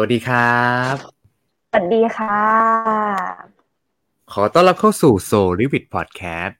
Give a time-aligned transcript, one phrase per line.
[0.00, 0.94] วัสดีครับ
[1.70, 2.40] สวัสดีค่ะ
[4.32, 6.54] ขอต้อนรับเข้าสู่ Soul l i v i t Podcast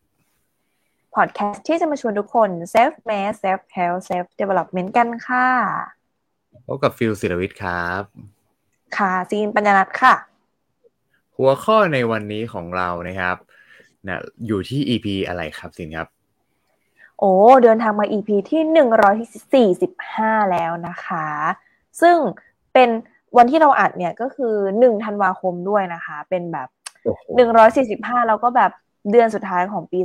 [1.14, 5.48] พอดแคสต์ที่จะมาชวนทุกคน self made self help self development กันค่ะ
[6.66, 8.02] พบกับฟิลศิลวิทย์ครับ
[8.96, 10.14] ค่ะซีนปัญญานัทค่ะ
[11.36, 13.36] หัวข้อในวันนี้ของเรานะครับ
[14.08, 16.08] นะอยู่ที่ EP อะไรครับสินครับ
[17.18, 18.62] โอ้เดินทางมา EP ที่
[19.62, 21.26] 145แล้วนะคะ
[22.00, 22.16] ซึ่ง
[22.74, 22.90] เป็น
[23.36, 26.68] วันที่เราอัดเนี่ยก็คือ1ธันวาคมด้วยนะคะ เป็นแบบ
[27.48, 28.72] 145แล้วก็แบบ
[29.10, 30.00] เดือนสุดท้ายของปี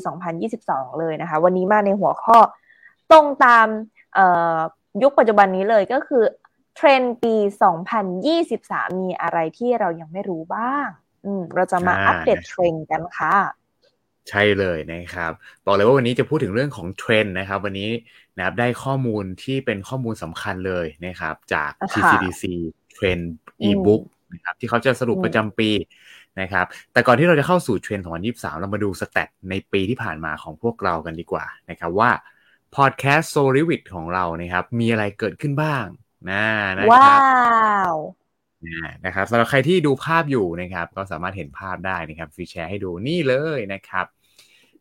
[0.48, 2.38] 2022เลยนะคะ วันนี้มาในหัวข้อ
[3.12, 3.68] ตรงตาม
[5.04, 6.24] ยุคปัจจุบันนี้เลยก็คือ
[6.76, 7.36] เทรนด์ปี
[8.00, 10.88] 2023 มีอะไรที่เรายังไม่รู้บ้าง
[11.26, 13.36] อืม เราจะมาอัปเดตเทรนด์กันค่ะ
[14.30, 15.32] ใช่เลยนะครับ
[15.66, 17.92] บอกเลยว่าวันนี้จะพูดถึงเรื่องของเทรนด์นะครับ วันนี้
[18.38, 22.44] นะครับได้ข้อมูลที่เป็นข้อมูลสำคัญเลยนะครับ จาก TCDC
[22.98, 23.24] Trend
[23.68, 24.02] e-book
[24.34, 25.70] นะครับที่เขาจะสรุปประจำปี
[26.42, 32.12] นะครับแต่ก่อนที่เราจะเข้าสู่เทรนด์2023เรามาดู stat ในปีที่ผ่านมาของพวกเรากันดีกว่านะครับว่า
[32.76, 35.86] พอดแคสต์โซลิวิทของเรานะครับมีอะไรเกิดขึ้นบ้าง
[36.32, 36.46] นะ
[36.78, 37.96] นะครับว้าว
[39.06, 44.06] นะครับสำหรับใครที่ดูภาพอยู่นะครับ ก็สามารถเห็นภาพได้นะครับฟีแชร์ให้ดูนี่เลยนะครับ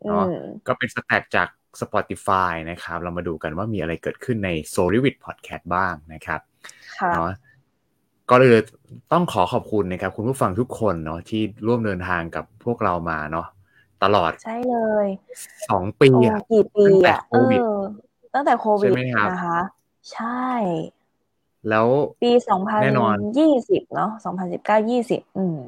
[0.06, 0.24] เนาะ
[0.66, 1.48] ก็เป็นสแตทจาก
[1.80, 6.40] Spotify นะครับ เรามาดูกันว่ามีอะไรเกิดขึ้นใน s o l i v i t Podcast บ้างนะครับ
[7.14, 7.30] เนาะ
[8.30, 8.62] ก็เลย
[9.12, 13.46] ต้องขอขอบคุณนะครับคุณผู้ฟังทุกคนเนาะที่ร่วมเดินทางกับพวกเรามาเนาะ
[14.02, 15.06] ตลอดใช่เลย
[15.70, 17.60] สองปีอะกี่ปีอะโควิด
[18.34, 19.60] ตั้งแต่โควิดใช่ไหมครับนะคะ
[20.12, 20.48] ใช่
[21.68, 21.88] แล้ว
[22.22, 25.60] ปีสองพันแน่นอนยี่สิบเนาะสองพันสิบเก้ายี่สิบอืม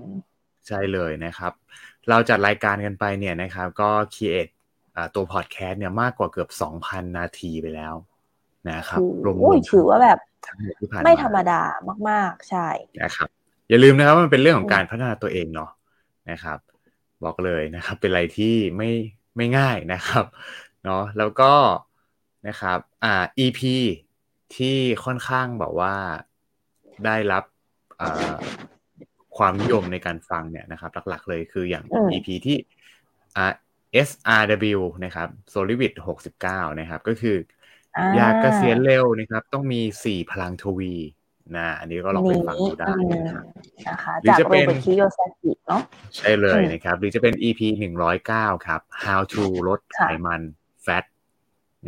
[0.69, 1.52] ใช่เลยนะครับ
[2.08, 4.48] เราจัดรายการกันไปเนี่ยนะครับ ก็คีเอท
[5.14, 7.94] ตัวพอดแคสต์เนี่ยมากกว่าเกือบ2,000นาทีไปแล้ว
[8.70, 11.60] นะครับรวมโอ้ยถือว่าแบบทั้งหมดที่ผ่านไม่ธรรมดา
[12.08, 12.66] มาก ๆ ใช่
[13.02, 13.28] นะครับ
[13.69, 15.70] อย่าลืมนะครับว่ามันเป็นเรื่องของการพัฒนาตัวเองเนาะ
[16.30, 16.58] นะครับ
[17.24, 18.91] บอกเลยนะครับ เป็นอะไรที่ไม่
[19.36, 20.24] ไม่ง่ายนะครับ
[20.84, 21.53] เนาะแล้วก็
[22.48, 23.60] นะครับอ่า EP
[24.56, 25.94] ที่ค่อนข้างแบบว่า
[27.04, 27.44] ได้รับ
[28.00, 28.34] อ่า
[29.36, 32.56] ความนิยมในการฟังเนี่ยนะครับ หลักๆ เลยคืออย่างอืม EP ที่
[33.36, 33.47] อ่า
[34.08, 35.92] SRW นะครับ s o l i v i t
[36.36, 37.36] 69 นะครับ ก็คือ
[37.97, 40.94] ออ่าอยากเกษียณเร็วนะครับ ต้องมี4พลังทวี
[41.56, 43.44] นะอันนี้ก็ลองไปฟังดูได้นะครับ
[43.88, 45.82] นะคะหรือจากจะโรเป็นเบิร์ตคิโยซากิเนาะ
[46.16, 47.60] ใช่เลยอืมนะครับ หรือจะเป็น EP
[48.15, 50.41] 109ครับ How to ลดไขค่ะมัน
[50.87, 51.04] fat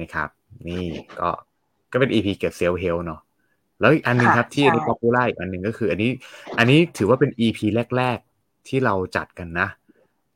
[0.00, 0.28] นะครับ
[0.68, 0.84] นี่
[1.20, 1.30] ก็
[1.92, 3.20] ก็เป็น EP เกี่ยวกับเซลล์เฮลเนาะ
[3.80, 6.10] แล้วอีกอันหนึงครับที่อันนี้ popular อีกอันหนึ่งก็คือ อันนี้
[6.58, 7.58] อันนี้ถือว่าเป็น EP
[7.96, 9.68] แรก ๆที่เราจัดกันนะ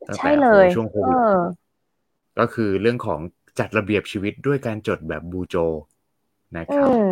[0.07, 1.39] ตั้งใช่แต่เลยช่วงโคเอวิดอ
[2.39, 3.21] ก็คือเรื่องของ
[3.59, 5.57] จัดระเบียบชีวิตด้วยการจดแบบบูโจ
[6.59, 7.09] นะคอืรับม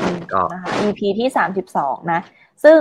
[0.00, 2.20] อืมก็นะคะ EP ที่สามสิบสองนะ
[2.64, 2.78] ซึ่ง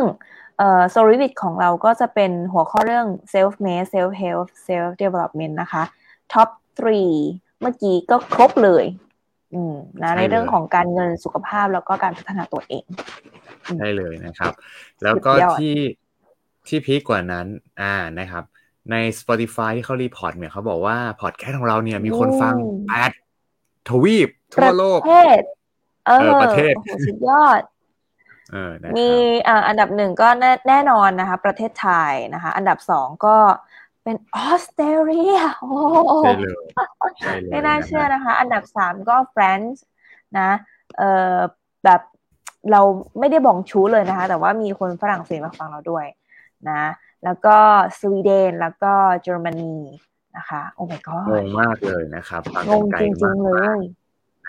[0.57, 5.53] เอ่อ s o l i v i t ของเราก็จะเป็นหัวข้อเรื่อง self made self help self development
[5.61, 5.83] นะคะ
[6.33, 7.13] top three
[7.61, 8.85] เมื่อกี้ก็ครบเลย
[9.53, 12.85] อืมนะใช่ในเรื่องเลยของการเงินสุขภาพแล้วก็การพัฒนาตัวเอง
[13.77, 14.53] ใช่เลยนะครับ
[15.03, 15.75] แล้วก็สุดยอดที่
[16.67, 17.47] ที่ peak กว่านั้น
[17.81, 18.43] อ่านะครับ
[18.91, 22.55] ใน Spotify ที่เขา report เนี่ยเขาบอกว่าพอดแคสต์ของเราเนี่ย มีคนฟัง
[22.87, 23.11] แปด
[23.89, 25.41] ทวีป ทั่วโลก ประเทศ
[26.07, 27.61] เออเออประเทศโอ้โหสุดยอด
[28.51, 29.09] เออนะครับมี
[29.47, 33.37] อ่าอันดับหนึ่งก็แน่แน่นอนนะคะ ประเทศไทยนะคะ อันดับสองก็
[34.03, 36.65] เป็นออสเตรเลียโอ้โหใช่เลย
[37.19, 39.83] ใช่เลยไม่น่าเชื่อนะฮะนะคะ อันดับสามก็ฟรานซ์
[40.39, 40.49] นะ
[40.97, 41.37] เอ่อ
[41.83, 42.01] แบบ
[42.71, 42.81] เรา
[43.19, 46.05] ไม่ได้บอกชู้เลยนะคะ แต่ว่ามีคนฝรั่งเศสมาฟังเราด้วย
[46.69, 46.81] นะ
[47.23, 47.57] แล้วก็
[47.99, 49.75] สวีเดนแล้วก็เยอรมนี
[50.37, 53.79] นะคะโอ้ my ง god งมากเลยนะครับฟังงกันงไกลจริงมากๆเลย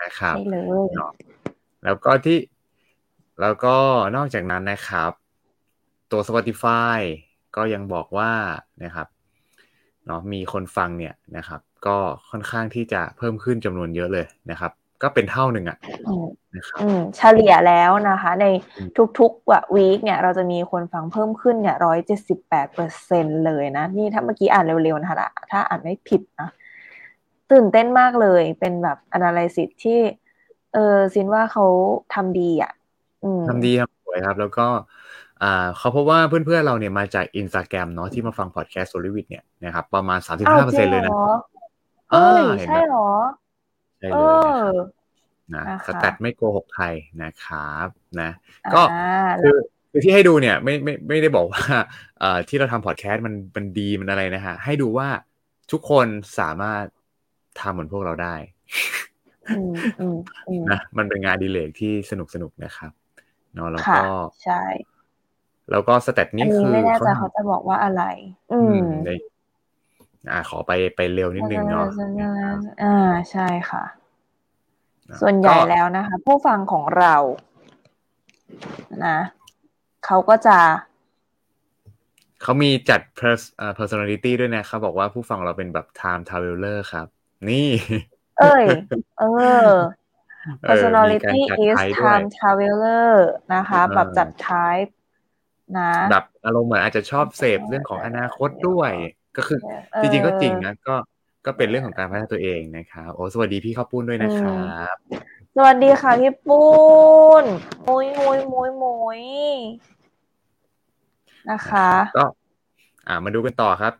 [0.01, 1.11] นะครับใช่เลยเนาะ
[1.83, 2.39] แล้วก็ที่
[3.41, 3.75] แล้วก็
[4.15, 5.11] นอกจากนั้นนะครับ
[6.11, 6.99] ตัว Spotify
[7.55, 8.31] ก็ยังบอกว่า
[8.83, 9.07] นะครับ
[10.05, 11.97] เนาะมีคนฟังเนี่ยนะครับ ก็
[12.29, 14.71] ค่อนข้างที่จะเพิ่มขึ้นจำนวนเยอะเลยนะครับ
[15.03, 15.77] ก็เป็นเท่าหนึ่งอะ
[16.07, 18.45] อืมนะครับอืมเฉลี่ยแล้วนะคะ ใน
[18.77, 18.89] อืม
[19.19, 25.17] ทุกๆวีคเนี่ย เราจะมีคนฟังเพิ่มขึ้นเนี่ยร้อยเจ็ดสิบแปดเปอร์เซ็นเลยนะ นี่ถ้าเมื่อกี้อ่านเร็วๆนะคะ
[25.51, 26.49] ถ้าอ่านไม่ผิดนะ
[27.51, 29.99] ตื่นเต้นมากเลยเป็นแบบ analysis ที่
[30.73, 31.65] เออซินว่าเขา
[32.13, 32.71] ทำดีอะ
[33.23, 34.67] อืมทำดีทำสวยครับ แล้วก็
[35.43, 43.07] อ่าเขาพบว่าเพื่อนๆเราเนี่ยมาจากอินสตาแกรมเนาะที่มาฟังพอดแคสต์โซลิวิทเนี่ยนะครับประมาณ35%อ้าวเปอร์เซ็รินงเลยเหรนะอ่าเฮ้ยเห็นไหมใช่เหรอ
[44.03, 44.85] ใช่เอเลยนะอครับ
[45.55, 46.85] นะนะคะ statไม่โกหกใคร
[47.23, 47.87] นะครับ
[48.21, 48.29] นะ
[48.73, 49.57] ก็อ่าคือ
[49.91, 51.63] คือที่ให้ดูเนี่ยไม่ไม่ไม่ได้บอกว่า
[52.19, 55.07] เอ่อที่เราทำพอดแคสต์มันมันดีมันอะไรนะฮะ ให้ดูว่า
[55.71, 56.07] ทุกคน
[56.39, 56.83] สามารถ
[57.59, 58.35] ทำเหมือนพวกเราได้
[59.49, 60.17] อืมอืม
[60.49, 62.91] อืมนะมันเป็นงานอดีเลกที่สนุกสนุกนะครับ
[63.53, 64.07] เนาะแล้วค่ะก็
[64.43, 64.61] ใช่
[65.71, 68.03] แล้วก็สเตตนี้คือไม่แน่ใจเขาจะบอกว่าอะไร
[68.53, 68.79] อืม
[70.31, 71.87] อ่า ขอไปไปเร็วนิดนึงเนาะ
[72.83, 72.97] อ่า
[73.31, 73.83] ใช่ค่ะ
[75.21, 77.15] ส่วนใหญ่แล้วนะคะ ผู้ฟังของเรา
[79.05, 79.17] นะ
[80.05, 80.57] เขาก็จะ
[82.41, 83.01] เขามีจัด
[83.79, 87.07] personality ด้วยนะเขาบอกว่าผู้ฟังเราเป็นแบบ time traveler ครับ
[87.49, 87.69] นี่
[88.39, 88.65] เอ้ย
[89.19, 89.23] เอ
[89.65, 89.69] อ
[90.67, 93.09] personality is time traveler
[93.53, 94.91] นะคะ แบบจัด type
[95.79, 98.91] นะแบบอารมณ์เหมือนอาจจะชอบเสพเรื่องของอนาคตด้วย
[99.37, 99.59] ก็คือ
[100.01, 100.95] จริงๆก็จริงนะก็
[101.45, 104.95] ก็เป็นเรื่องของการพัฒนาตัวเองนะครับโอ้สวัสดีพี่ข้าวปุ้นด้วยนะครับ
[105.55, 106.71] สวัสดีค่ะพี่ปุ้
[107.41, 107.43] น
[107.87, 109.21] มุยมุยมุยมุย
[111.51, 112.25] นะคะก็
[113.07, 113.93] อ่ามาดูกันต่อครับ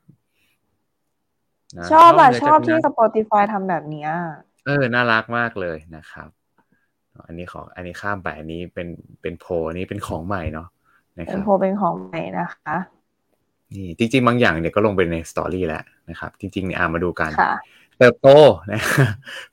[1.92, 4.08] ชอบอะชอบที่ Spotify ทำแบบนี้
[4.66, 6.30] เออ น่ารักมากเลยนะครับ
[7.28, 8.88] อันนี้ขออันนี้ข้ามไปอันนี้เป็น
[9.22, 10.68] เป็นโพนี้เป็นของใหม่เนาะ
[11.18, 12.76] นะครับเป็นโพเป็นของใหม่นะคะ
[13.76, 17.32] นี่จริง ๆ บางอย่างเนี่ยก็ลงไปในสตอรี่แล้วนะครับ จริงๆเนี่ยอ่ามาดูกัน
[18.00, 18.28] เติบโต
[18.72, 18.82] นะ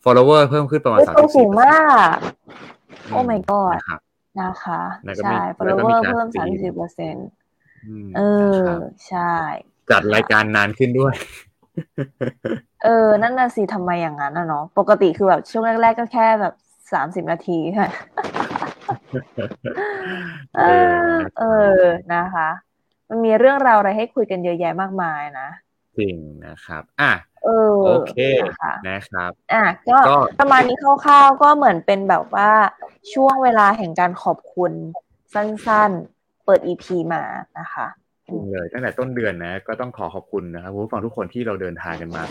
[0.05, 2.17] follower เพิ่มขึ้นประมาณสามสิบสูงมาก
[3.11, 3.77] โอ้ my god
[4.41, 4.83] นะคะ
[5.25, 7.29] ใช่ follower เพิ่มสามสิบเปอร์เซ็นต์
[8.17, 8.21] เอ
[8.63, 8.65] อ
[9.09, 9.33] ใช่
[9.91, 11.15] จัดรายการนานขึ้นด้วย
[12.85, 16.55] เออ นั่นน่ะสิทำไมอย่างนั้นนะเนาะปกติคือแบบช่วงแรก ๆ ก็แค่แบบ
[16.93, 17.89] สามสิบนาทีค่ะ
[20.57, 20.63] เอ
[21.11, 21.45] อเอ
[21.75, 21.79] อ
[22.15, 22.49] นะคะ
[23.11, 25.49] มันมีเรื่องราวอะไรให้คุยกันเยอะแยะมากมายนะ
[25.99, 26.17] จริง
[26.47, 27.13] นะครับอะ
[27.45, 28.17] เออโอเค
[28.89, 32.51] นะครับอะก็ประมาณนี้คร่าวๆก็เหมือนเป็นแบบว่า
[33.13, 34.73] ช่วงเวลาแห่งการขอบคุณ
[35.35, 37.23] สั้นๆ เปิดอีพีมา
[37.59, 37.87] นะคะ
[38.53, 42.23] เลยตั้งแต่ต้นเดือนนะ ก็ต้องขอขอบคุณนะครับผู้ฟังทุกคนที่เราเดินทางกันมา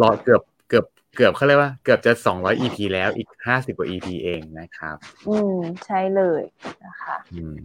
[0.00, 0.84] รอเกือบเกือบ
[1.16, 4.96] เกือบเขาเรียกว่าเกือบจะสองร้อย EP แล้วอีกห้าสิบกว่า EP เองนะครับ
[5.28, 6.42] อืมใช่เลย
[6.84, 7.16] นะคะ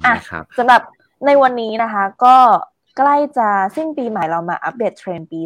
[0.06, 0.82] อะครับสำหรับ
[1.26, 2.38] ในวันนี้นะคะก็
[2.98, 5.40] ใกล้จะสิ้นปีใหม่เรามาอัปเดตเทรนด์ปี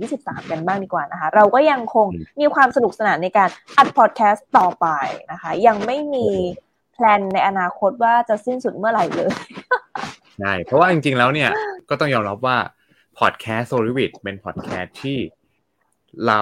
[0.00, 2.06] 2023 กันบ้างดีกว่านะคะ เราก็ยังคง
[2.40, 3.48] มีความสนุกสนานในการ
[3.78, 4.86] อัดพอดแคสต์ต่อไป
[5.32, 6.28] นะคะ ยังไม่มี
[6.92, 9.30] plan ในอนาคตว่าจะสิ้นสุดเมื่อไหร่เลย
[10.40, 11.50] ใช่เพราะว่าจริงๆแล้วเนี่ย
[11.88, 12.56] ก็ต้องยอมรับว่า
[13.18, 15.18] พอดแคสต์โซลิวิดเป็นพอดแคสต์ที่
[16.26, 16.40] เรา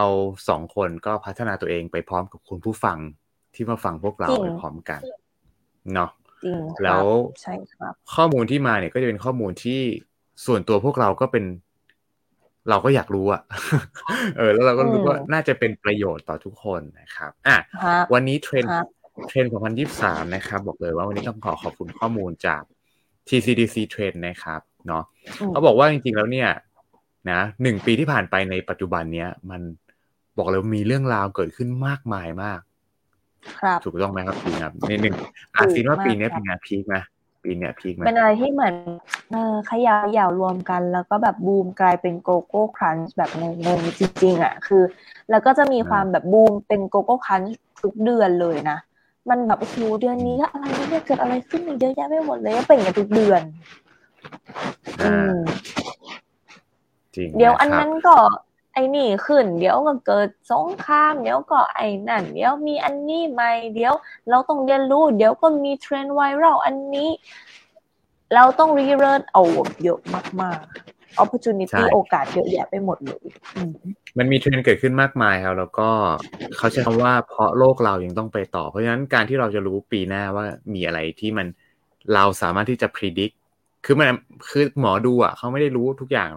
[0.48, 2.98] สองคนก็พัฒนาตัวเองไปพร้อมกับคุณผู้ฟัง
[3.54, 5.00] ที่มาฟังพวกเราไปพร้อมกัน
[5.94, 6.10] เนาะ
[6.82, 7.04] แล้ว
[7.42, 9.80] ใช่ครับ ข้อมูลที่มาเนี่ยก็จะเป็นข้อมูลที่
[10.46, 11.44] ส่วนตัวพวกเราก็เป็น
[12.70, 13.42] เราก็อยากรู้อะ
[14.36, 17.58] เออ แล้วเราก็รู้ว่าน่าจะเป็นประโยชน์ต่อทุกคนนะครับ อะ
[18.12, 18.64] วันนี้เทรนด์
[19.28, 22.62] เทรนด์ของพันยี่สามนะครับ บอกเลยว่าวันนี้ต้องขอขอบคุณข้อมูลจาก
[23.28, 25.04] TCDC Trend นะครับ เนาะ
[25.48, 26.48] เขาบอกว่าจริงๆแล้วเนี่ย
[27.30, 29.60] นะหนึ่งปีที่ผ่านไปในปัจจุบันเนี้ย มัน
[30.38, 32.67] บอกเลยมีเรื่องราวเกิดขึ้นมากมายมากครับ
[33.84, 35.14] ถูกต้องไหมครับพี่ครับในหนึ่ง
[35.56, 36.96] อาซีนว่าปีนี้เป็นงาน peak ไหม
[37.42, 38.74] ปีเนี้ย peak ไหมเป็นอะไรที่เหมือน
[39.30, 44.82] เออขยายยาวรวมกัน แล้วก็แบบบูมกลายเป็นโกโก้ครันช์แบบงงๆจริงๆอะคือ
[45.30, 48.78] แล้วก็จะมีความแบบบูมเป็นโกโก้ครันช์ทุกเดือนเลยนะ
[49.30, 53.42] มันแบบโอ้โหเดือนนี้อะไรเนี่ยเกิดอะไรขึ้นเยอะแยะไปหมดเลยเป็นอย่างทุกเดือน
[55.02, 55.36] อืม
[57.16, 58.16] จริงเดี๋ยวอันนั้นก็
[58.78, 63.94] ไอ้นี่ขึ้น เดี๋ยวก็เกิดสงครามเดี๋ยวก็ไอ้นั่น เดี๋ยวมีอันนี้ใหม่เดี๋ยว
[64.30, 67.10] เราต้องเรียนรู้ เดี๋ยวก็มีเทรนด์ไวรัลอันนี้
[68.34, 69.42] เราต้อง relearn เอา
[69.84, 70.00] เยอะ
[70.42, 73.24] มากๆ opportunity โอกาสเยอะแยะไปหมดเลย
[74.18, 75.88] มันมีเทรนด์เกิดขึ้นมากมายครับ แล้วก็
[76.56, 80.44] เขาใช้คำว่าเพราะโลกเรายังต้องไปต่อ เพราะฉะนั้นการที่เราจะรู้ปีหน้าว่า
[80.74, 81.46] มีอะไรที่มัน
[82.14, 83.34] เราสามารถที่จะ predict
[83.84, 84.08] คือมัน
[84.48, 86.30] คือหมอดูอะเขาไม่ได้รู้ทุกอย่าง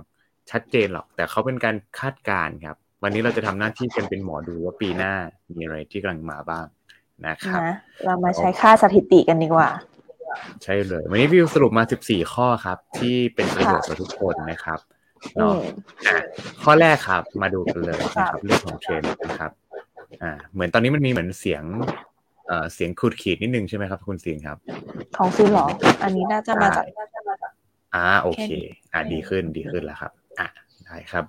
[0.52, 5.14] ชัดเจนหรอก แต่เขาเป็นการคาดการณ์ครับ วันนี้เราจะทำหน้าที่กันเป็นหมอดูว่าปีหน้า
[5.56, 6.66] มีอะไรที่กำลังมาบ้าง
[7.28, 7.62] นะครับ
[8.06, 9.70] เรามาใช้ค่าสถิติกันดีกว่า
[10.64, 14.80] ใช่เลย วันนี้วิวสรุปมา 14 ข้อครับ ที่เป็นประโยชน์ต่อทุกคนนะครับ
[15.38, 15.54] เนาะ
[16.64, 19.52] ข้อแรกครับ มาดูกันเลยนะครับเรื่องของเทรนด์นะครับ
[20.22, 21.64] อ่าเหมือนตอนนี้มันมีเหมือนเสียง
[22.48, 24.58] เอ่อเสียงขูดขีดนิดนึงใช่ไหมครับ คุณสิงครับ
[25.18, 25.66] ของซินหรอ
[26.04, 26.86] อันนี้น่าจะมาจาก
[27.96, 28.46] อ่าโอเค
[28.94, 30.21] อ่าดีขึ้นดีขึ้นแล้วครับอ่า
[30.92, 31.26] ได้ครับ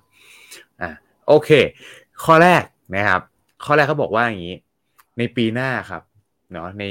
[0.81, 0.89] อ่า
[1.27, 1.49] โอเค
[2.23, 2.63] ข้อแรก
[2.95, 3.21] นะครับ
[3.65, 4.57] ข้อแรกเขาบอกว่าอย่างนี้
[5.17, 6.01] ในปีหน้าครับ
[6.51, 6.83] เนาะใน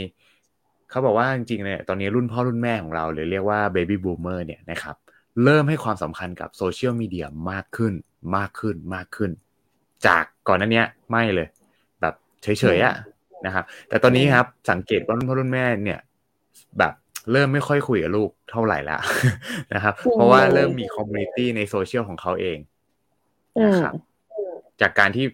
[0.91, 4.97] เขาบอกว่าจริงๆเนี่ยตอนนี้รุ่นพ่อรุ่นแม่ของเราหรือเรียกว่า baby boomer เนี่ยนะครับ
[5.45, 7.93] เริ่มให้ความสำคัญกับโซเชียลมีเดียมากขึ้น
[8.37, 9.31] มากขึ้นมากขึ้น
[10.07, 11.49] จากก่อนนั้นเนี้ยไม่เลย
[12.01, 12.95] แบบเฉยๆอะ
[13.47, 16.01] นะครับแต่ตอนนี้ครับสังเกตว่ารุ่นพ่อรุ่นแม่เนี่ย
[16.79, 16.93] แบบ
[17.33, 18.99] เริ่มไม่ค่อยคุยกับลูกเท่าไหร่ละ
[19.75, 22.59] นะครับ เพราะว่าเริ่มมี community ในโซเชียลของเขาเอง
[23.65, 23.95] นะครับ
[24.81, 25.25] จากการที่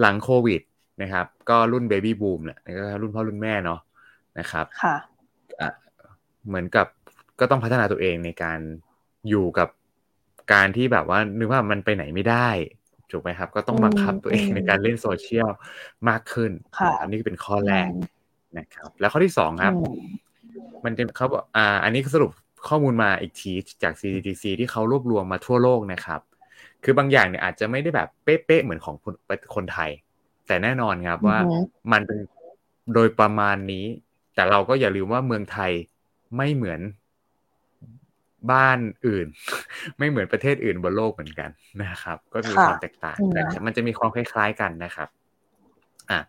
[0.00, 0.60] หลังโควิด
[1.02, 3.80] นะครับ ก็รุ่น baby boom แหละก็รุ่นพ่อรุ่นแม่เนาะ
[4.38, 4.96] นะครับค่ะ
[6.48, 6.86] เหมือนกับ
[7.40, 8.58] ก็ต้องพัฒนาตัวเองในการ
[9.28, 9.68] อยู่กับ
[10.52, 12.48] การที่แบบว่านึกว่ามันไปไหนไม่ได้
[13.12, 15.48] ถูกไหมครับ ก็ต้องบังคับตัวเองในการเล่นโซเชียล
[16.08, 16.50] มากขึ้น
[17.00, 17.88] อันนี้เป็นข้อแรก
[18.58, 19.74] นะครับ แล้วข้อที่สองครับ
[20.84, 22.30] มันจะเขาบอกอ่า อันนี้สรุป
[22.68, 26.20] ข้อมูลมาอีกทีจาก CDC ที่เขารวบรวมมาทั่วโลกนะครับ
[26.84, 28.96] คือบางอย่างเนี่ยอาจจะไม่ได้แบบเป๊ะๆเหมือนของ
[29.54, 29.90] คนไทย
[30.46, 31.38] แต่แน่นอนครับว่า
[31.92, 32.18] มันเป็น
[32.94, 33.86] โดยประมาณนี้
[34.34, 35.72] แต่เราก็อย่าลืมว่าเมืองไทย
[36.36, 36.80] ไม่เหมือน
[38.52, 39.26] บ้านอื่น
[39.98, 41.50] ไม่เหมือนประเทศอื่นบนโลกเหมือนกัน
[41.82, 45.08] นะครับ ก็มีความแตกต่างแต่มันจะมีความคล้าย ๆกันนะครับ
[46.10, 46.20] อะ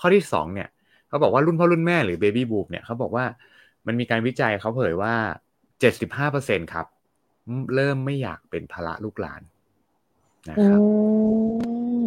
[0.00, 0.68] ข้อที่สองเนี่ย
[1.08, 3.24] เขาบอกว่ารุ่นพ่อรุ่นแม่หรือเบบี้บูมเนี่ยเขาบอกว่า
[3.90, 5.14] มันมีการวิจัยเขาเผยว่า
[5.80, 6.86] เจ็ดสิบห้าเปอร์เซ็นครับ
[7.74, 9.42] เริ่มไม่อยากเป็นภาระลูกหลาน
[10.50, 10.80] นะครับ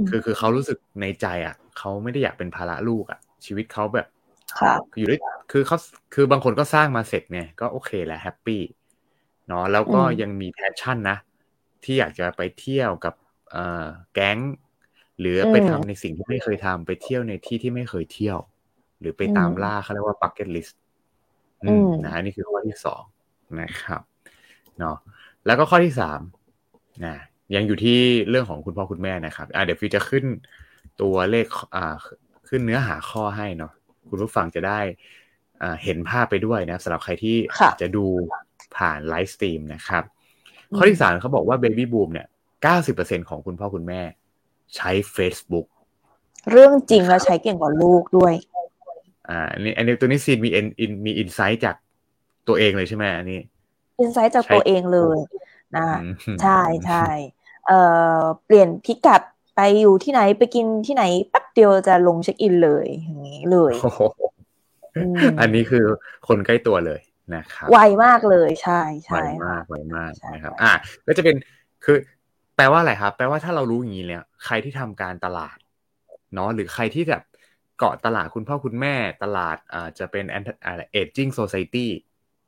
[0.09, 4.07] คือคือเขารู้สึกในใจอะเขาไม่ได้อยากเป็นภาระลูกอะ ชีวิตเขาแบบ
[4.97, 5.21] อยู่ด้วย
[5.51, 5.77] คือเขา
[6.13, 8.61] คือบางคนก็สร้างมาเสร็จเนี่ยก็โอเคแหละแฮปปี้
[9.47, 11.17] เนาะแล้วก็ยังมีแพชชั่นนะ
[11.83, 13.13] ที่อยากจะไปเที่ยวกับ
[13.51, 14.37] เอ่อแก๊ง
[15.19, 18.37] หรือไปทำในสิ่งที่ไม่เคยทำไปเที่ยวในที่ที่ไม่เคยเที่ยว
[18.99, 20.17] หรือไปตามล่าเขาเรียกว่า
[21.65, 23.03] bucket list นะนี่คือข้อที่สอง
[23.61, 24.01] นะครับ
[24.79, 24.97] เนาะ
[25.45, 26.19] แล้วก็ข้อที่สาม
[27.05, 27.15] นะ
[27.55, 30.25] ยังอยู่ที่เรื่องของคุณพ่อคุณแม่นะครับอ่าเดี๋ยวฟิวจะขึ้น
[31.01, 31.95] ตัวเลขอ่า
[32.49, 33.71] ขึ้นเนื้อหาข้อให้เนาะ
[34.09, 34.79] คุณผู้ฟังจะได้
[35.61, 37.37] อ่าเห็นภาพไปด้วยนะสำหรับใครที่
[37.81, 38.05] จะดู
[38.77, 40.03] ผ่านไลฟ์สตรีมนะครับ
[40.75, 42.27] ข้อที่สามเขาบอกว่า baby boom เนี่ย
[42.63, 44.01] เก้าสิบเปอร์เซ็นของคุณพ่อคุณแม่
[44.75, 45.67] ใช้ Facebook
[46.51, 48.33] เรื่องจริงแล้วใช้เก่งกว่าลูกด้วย
[49.29, 50.65] อ่าอันนี้อันนี้ตัวนี้ซี
[51.05, 51.75] มีอินมี insight จาก
[52.47, 53.39] ตัวเองเลยใช่ไหมอันนี้
[53.99, 55.17] insight จากตัวเองเลย
[55.77, 55.87] นะ
[56.41, 57.05] ใช่ใช่
[57.67, 57.79] เอ่
[58.15, 59.21] อเปลี่ยนพิกัด
[59.55, 63.73] ไปอยู่ที่ไหนไปกินที่ไหนแป๊บเดียวจะลงเช็คอินเลยอย่างนี้เลย
[65.39, 65.85] อันนี้คือ
[66.27, 66.99] คนใกล้ตัวเลย
[67.35, 70.73] นะครับไวมากเลยใช่ใช่ไวมากไวมากนะครับ อะ
[71.07, 71.35] ก็จะเป็น
[71.85, 71.97] คือ
[72.55, 75.57] แปลว่าอะไรครับ แปลว่าถ้าเรารู้อย่างนี้เนี่ย ใครที่ทำการตลาด
[76.33, 77.23] เนาะหรือใครที่แบบ
[77.77, 80.25] เกาะตลาดคุณพ่อคุณแม่ตลาดอ่าจะเป็น
[80.65, 81.91] อะไร aging society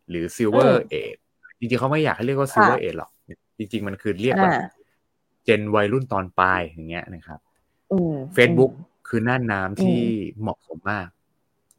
[0.10, 1.16] หรือ silver age
[1.60, 3.12] จริงๆเขาไม่อยากให้เรียกว่า silver age หรอก
[3.58, 4.52] จริง ๆ มันคือเรียกว่า
[5.44, 7.40] gen วัยรุ่นตอนปลายอย่างเงี้ยนะครับ
[8.34, 8.72] เฟซบุ๊ก
[9.08, 10.00] คือน่านน้ำที่
[10.42, 11.08] เหมาะสมมาก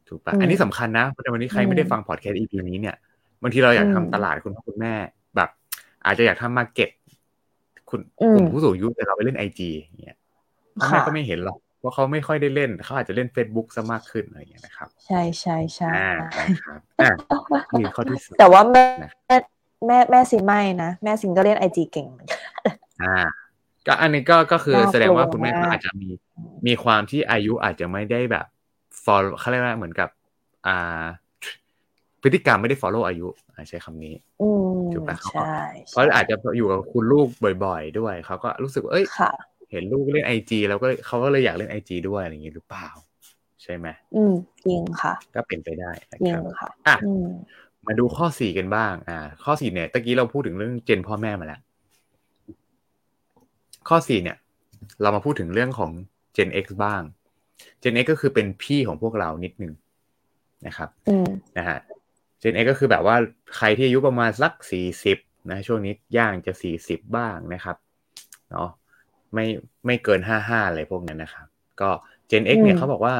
[0.07, 2.95] ถูกปะอันนี้สำคัญนะในวันนี้ใครไม่ได้ฟังพอดแคสต์ EP นี้เนี่ย
[3.41, 4.93] บางทีเราอยากทำตลาดคุณพ่อคุณแม่
[5.35, 5.49] แบบ
[6.05, 6.89] อาจจะอยากทำ market
[7.89, 10.17] คุณกลุ่มผู้สูงอายุแต่เราไปเล่น IG อย่างเงี้ย
[10.91, 11.57] แม่ก็ไม่เห็นหรอก
[11.87, 15.91] เพราะเขาไม่ค่อยได้เล่นเขาอาจจะเล่น Facebook ซะมากขึ้นอะไรอย่างเงี้ยนะครับ ใช่ใช่ใช่
[16.65, 17.11] ครับอ่า
[17.79, 18.85] นี่ข้อที่แต่ว่าแม่
[19.27, 22.07] แม่แม่สิไม่นะ แม่สิงก็เล่นไอจีเก่ง
[23.03, 23.17] อ่า
[23.87, 26.09] ก็อันนี้ก็ก็คือแสดงว่าคุณแม่อาจจะมี
[26.67, 28.45] มีความที่อายุอาจจะไม่ได้แบบ
[29.05, 30.09] follow เขาเรียกว่าเหมือนกับ
[30.67, 31.03] อ่า
[32.21, 33.27] พฤติกรรมไม่ได้ follow อายุ
[33.69, 34.13] ใช้คำนี้
[34.93, 35.31] ถูกปะเขา
[35.91, 37.27] เขาอาจจะอยู่กับคุณลูก
[37.65, 39.05] บ่อย ๆ ด้วยเขาก็รู้สึกว่าเอ้ย
[39.71, 42.87] เห็นลูกเล่นไอจีแล้วก็เขาก็เลยอยากเล่นไอจีด้วยอะไรอย่างนี้หรือเปล่า
[43.63, 44.33] ใช่ไหมอืม
[44.65, 46.95] จริงค่ะ ก็เป็นไปได้จริงค่ะอะ
[47.87, 51.59] มาดูข้อสี่กันบ้าง อ่า ข้อสี่เนี่ยตะกี้เราพูดถึงเรื่องเจนพ่อแม่มาแล้ว
[53.89, 54.37] ข้อสี่เนี่ย
[55.01, 55.91] เรามาพูดถึงเรื่องของ
[56.35, 57.01] Gen X บ้าง
[57.83, 59.73] Gen X ก็คือเป็นพี่ของพวกเรานิดนึง
[60.67, 60.89] นะครับ
[61.57, 61.77] นะฮะ
[62.41, 63.15] Gen X ก็คือแบบว่า
[63.57, 65.17] ใครที่อายุประมาณสักสี่สิบ
[65.51, 67.77] นะ ช่วงนี้ย่างจะสี่สิบบ้างนะครับ
[68.51, 68.69] เนาะ
[69.33, 69.45] ไม่
[69.85, 71.47] ไม่เกินห้าห้าอะไรพวกนั้นนะครับ
[71.81, 71.89] ก็
[72.29, 73.15] Gen X เนี่ยเขาบอกว่า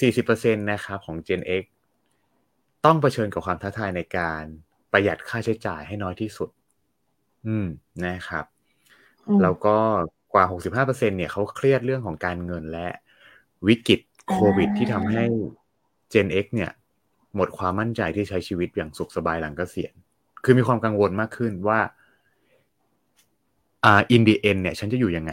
[0.00, 1.64] สี่สิบเปอร์เซ็นตนะครับของ Gen X
[2.84, 4.42] ต้องเผชิญกับความท้าทายในการ
[4.92, 6.50] ประหยัดค่าใช้จ่ายให้น้อยที่สุด
[7.46, 7.66] อืม
[8.04, 8.44] นะครับ
[9.42, 9.76] แล้วก็
[10.32, 12.88] กว่าหกสิบห้าเปอร์เซ็นเนี่ยเขาเครียดเรื่องของการเงินและ
[13.66, 15.24] วิกฤตโควิดที่ทำให้
[16.12, 16.72] Gen X เนี่ย
[17.36, 19.94] หมดความมั่นใจที่ใช้ชีวิตอย่างสุขสบายหลังเกษียณ
[20.44, 21.80] คือมีความกังวลมากขึ้นว่า
[23.84, 25.32] อ่า in the end เนี่ยฉันจะอยู่ยังไง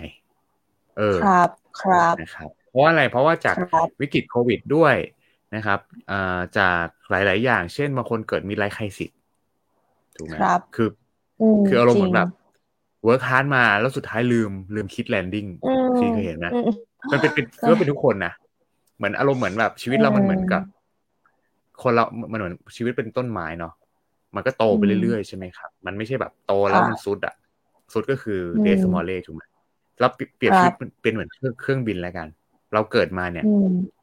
[0.97, 1.49] เออครับ
[1.81, 3.55] ครับนะครับ เพราะอะไรเพราะว่าจาก
[4.01, 4.95] วิกฤตโควิดด้วย
[5.55, 5.79] นะครับ
[6.11, 9.11] อ่าจากหลาย ๆ อย่าง เช่นบางคนเกิดมี life crisis
[10.17, 10.89] ถูกไหมครับคือ
[11.67, 12.29] คืออารมณ์เหมือนแบบ
[13.03, 15.45] work hard มาแล้วสุดท้ายลืมลืมคิด landing
[15.97, 16.53] ที่เคยเห็นนะ
[17.11, 18.33] มันเป็นเป็นก็เป็นทุกคนนะ
[18.97, 20.61] เหมือนอารมณ์เหมือนแบบชีวิตเรามันเหมือนกับ
[21.83, 23.73] คนเรามันเหมือนชีวิตเป็นต้นไม้เนาะ
[24.35, 27.35] มันก็โตไปเรื่อยๆใช่ไหมครับ มันไม่ใช่แบบโตแล้วมันซุดอะ
[27.93, 29.43] สุดก็คือเดสมอลเล่ถูกไหม
[29.99, 30.07] เรา
[30.37, 31.29] เปรียบชีวิตเป็นเหมือน
[31.61, 32.27] เครื่องบินแล้วกัน
[32.73, 33.45] เราเกิดมาเนี่ย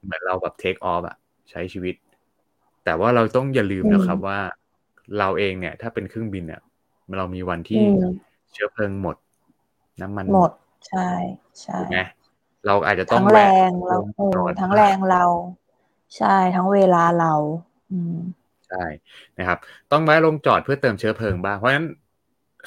[0.04, 1.16] เหมือนเราแบบเทคออฟอะ
[1.50, 1.95] ใช้ชีวิต
[2.85, 4.38] แต่ว่าเราต้องอย่าลืมนะครับว่า
[5.18, 6.61] เราเองเนี่ย ถ้าเป็นเครื่องบินเนี่ย
[7.18, 7.85] เรามีวันที่
[8.52, 9.16] เชื้อเพลิงหมด
[10.02, 10.52] น้ำมันหมด
[10.88, 11.09] ใช่
[11.61, 11.99] ใช่ถูกไหม
[12.66, 13.97] เราอาจจะต้องทั้งแรงเรา
[14.61, 15.25] ทั้งแรงเรา
[16.16, 17.33] ใช่ทั้งเวลาเรา
[17.92, 18.18] อืม
[18.68, 18.85] ใช่
[19.38, 19.59] นะครับ
[19.92, 21.87] ต้องแวะลงจอดเพื่อเติมเชื้อเพลิงบ้างเพราะฉะนั้น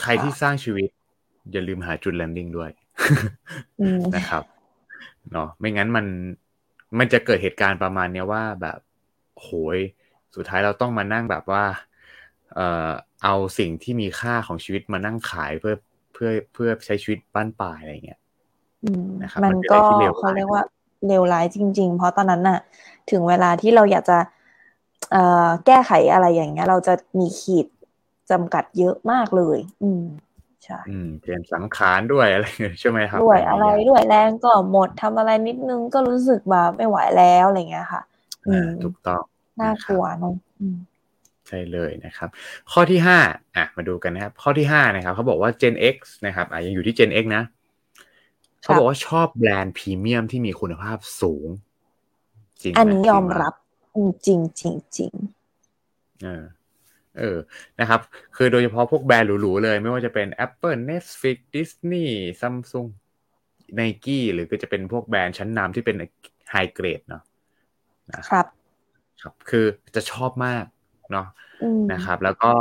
[0.01, 0.89] ใครที่สร้างชีวิต
[1.51, 2.69] อย่าลืมหาจุดแลนดิ้งด้วย
[4.15, 4.43] นะครับ
[5.31, 6.05] เนาะไม่งั้นมัน
[6.97, 8.79] มันจะเกิดเหตุการณ์ประมาณเนี้ยว่าแบบ
[9.35, 9.77] โหย
[10.35, 11.63] สุดท้ายเราต้องมานั่งแบบว่า
[12.55, 12.89] เอ่อ
[13.23, 15.75] เอาสิ่งที่มีค่าของชีวิตมานั่งขายเพื่อ
[16.13, 18.19] เพื่อเพื่อใช้ชีวิตบ้านป่าอะไรเงี้ย
[19.23, 19.81] นะครับมันก็
[20.17, 20.63] เขาเรียกว่า
[21.07, 22.59] เลวร้ายจริง ๆ เพราะตอนนั้นน่ะ
[23.11, 24.17] ถึงเวลาที่เราอยากจะ
[25.11, 27.67] เอ่อแก้ไขอะไรอย่างเงี้ย เราจะมีขีด
[28.31, 30.03] จำกัดเยอะมากเลย อืม
[30.63, 32.45] ใช่อืมเปลี่ยนสังขารด้วยอะไร
[32.79, 38.01] ใช่ไหมครับด้วยอะไรด้วยแรงก็หมดทำอะไรนิดนึงก็รู้สึกแบบไม่ไหวแล้วอะไรเงี้ยค่ะ
[38.47, 39.21] อืมถูกต้อง
[39.61, 40.33] น่ากลัวเนาะ
[41.47, 42.29] ใช่เลยนะครับ
[42.71, 43.17] ข้อที่ห้า
[43.55, 47.43] อะมาดูกันนะครับ ข้อที่ห้านะครับเขาบอกว่า Gen X นะครับอะยังอยู่ที่ Gen X นะ
[48.61, 51.47] เขาบอกว่าชอบแบรนด์พรีเมียมที่มีคุณภาพสูง
[52.61, 53.53] จริงอันนี้ยอมรับ
[54.25, 55.13] จริงจริงจริง
[56.23, 56.43] เออ
[57.19, 57.37] เออ
[57.79, 58.01] นะครับ
[58.35, 62.09] คือโดยเฉพาะพวกแบรนด์หรูๆเลย ไม่ว่าจะเป็น Apple Netflix Disney
[62.41, 62.87] Samsung
[63.79, 65.95] Nike หรือก็จะเป็นพวกแบรนด์ชั้นนำที่เป็น
[66.51, 67.23] ไฮเกรดเนาะ
[68.31, 68.45] ครับ
[69.21, 69.65] ครับ คือ
[69.95, 70.65] จะชอบมาก
[71.11, 71.27] เนาะ
[71.93, 72.51] นะครับ แล้วก็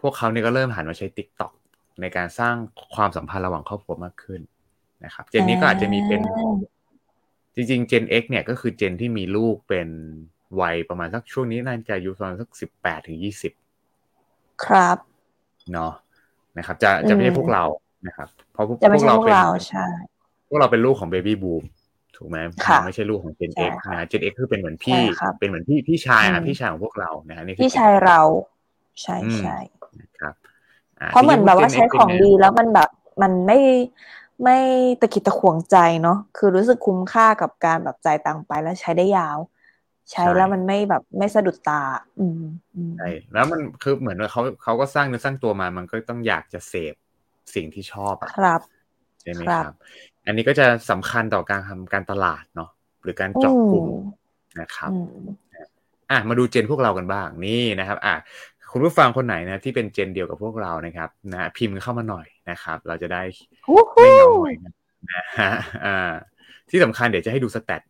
[0.00, 1.52] พวกเขาเนี่ยก็เริ่มหันมาใช้ TikTok
[2.00, 2.54] ในการสร้าง
[2.94, 4.40] ความสัมพันธ์ระหว่างครอบครัวมากขึ้น
[5.04, 6.20] นะครับ เจนนี้ก็อาจจะมีเป็น
[7.54, 9.88] จริงๆ Gen X เนี่ยก็คือเจนที่มีลูกเป็น
[10.60, 13.52] วัยประมาณสักช่วงนี้น่าจะอายุประมาณสักสิบแปดถึงยี่สิบ
[14.64, 14.96] ครับ
[15.72, 15.92] เนาะ
[16.58, 17.64] นะครับ จะจะไม่ใช่พวกเรา
[18.06, 19.34] นะครับ เพราะพวกเราเป็น
[19.68, 19.86] ใช่
[20.48, 21.64] พวกเราเป็นลูกของเบบี้บูม
[22.16, 22.38] ถูกไหม
[22.84, 25.00] ไม่ใช่ลูกของเจนเอ็กนะเจนเอ็กคือเป็นเหมือนพี่
[25.38, 28.20] เป็นเหมือนพี่พี่ชายอะพี่ชายของพวกเรานะฮะนี่พี่ชายเรา
[29.02, 29.56] ใช่ใช่
[30.20, 30.34] ครับ
[31.10, 32.88] เพราะเหมือนแบบว่าใช้ของดีแล้วมันแบบ
[33.22, 33.58] มันไม่
[34.44, 34.58] ไม่
[35.00, 39.38] ตะกิดตะขวงใจเนาะคือรู้สึกคุ้มค่ากับการแบบจ่ายตังค์ไปแล้วใช้ได้ยาว
[40.10, 41.82] ใช้แล้วมันไม่แบบไม่สะดุดตา
[42.20, 42.42] อืม
[42.98, 46.94] ใช่แล้วมันคือเหมือนว่าเขาเขาก็สร้างเนื้อสร้างตัวมา มันก็ต้องอยากจะเสพ
[47.54, 48.60] สิ่งที่ชอบอะครับ
[49.22, 49.74] ใช่ไหมครับ
[50.26, 52.70] อันนี้ก็จะสำคัญต่อการทำการตลาดเนาะ
[53.02, 53.86] หรือการเจาะกลุ่ม
[54.60, 54.90] นะครับ
[56.10, 58.14] อะมาดูเจนพวกเรากันบ้างนี่นะครับอะ
[58.72, 63.22] คุณผู้ฟังคนไหนนะที่เป็นเจนเดียวกับพวกเรานะครับนะพิมพ์เข้ามาหน่อยนะครับ เราจะได้
[63.94, 64.54] ไม่เหงาหน่อย
[65.12, 65.52] นะฮะ
[65.84, 66.12] อ่า
[66.70, 67.82] ที่สำคัญเดี๋ยวจะให้ดูสแตท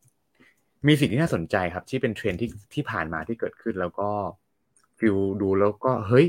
[0.86, 4.08] มีสิ่งที่น่าสนใจครับ ที่เป็นเทรนที่ที่ผ่านมาที่เกิดขึ้นแล้วก็
[4.98, 6.26] ฟิวดูแล้วก็เฮ้ย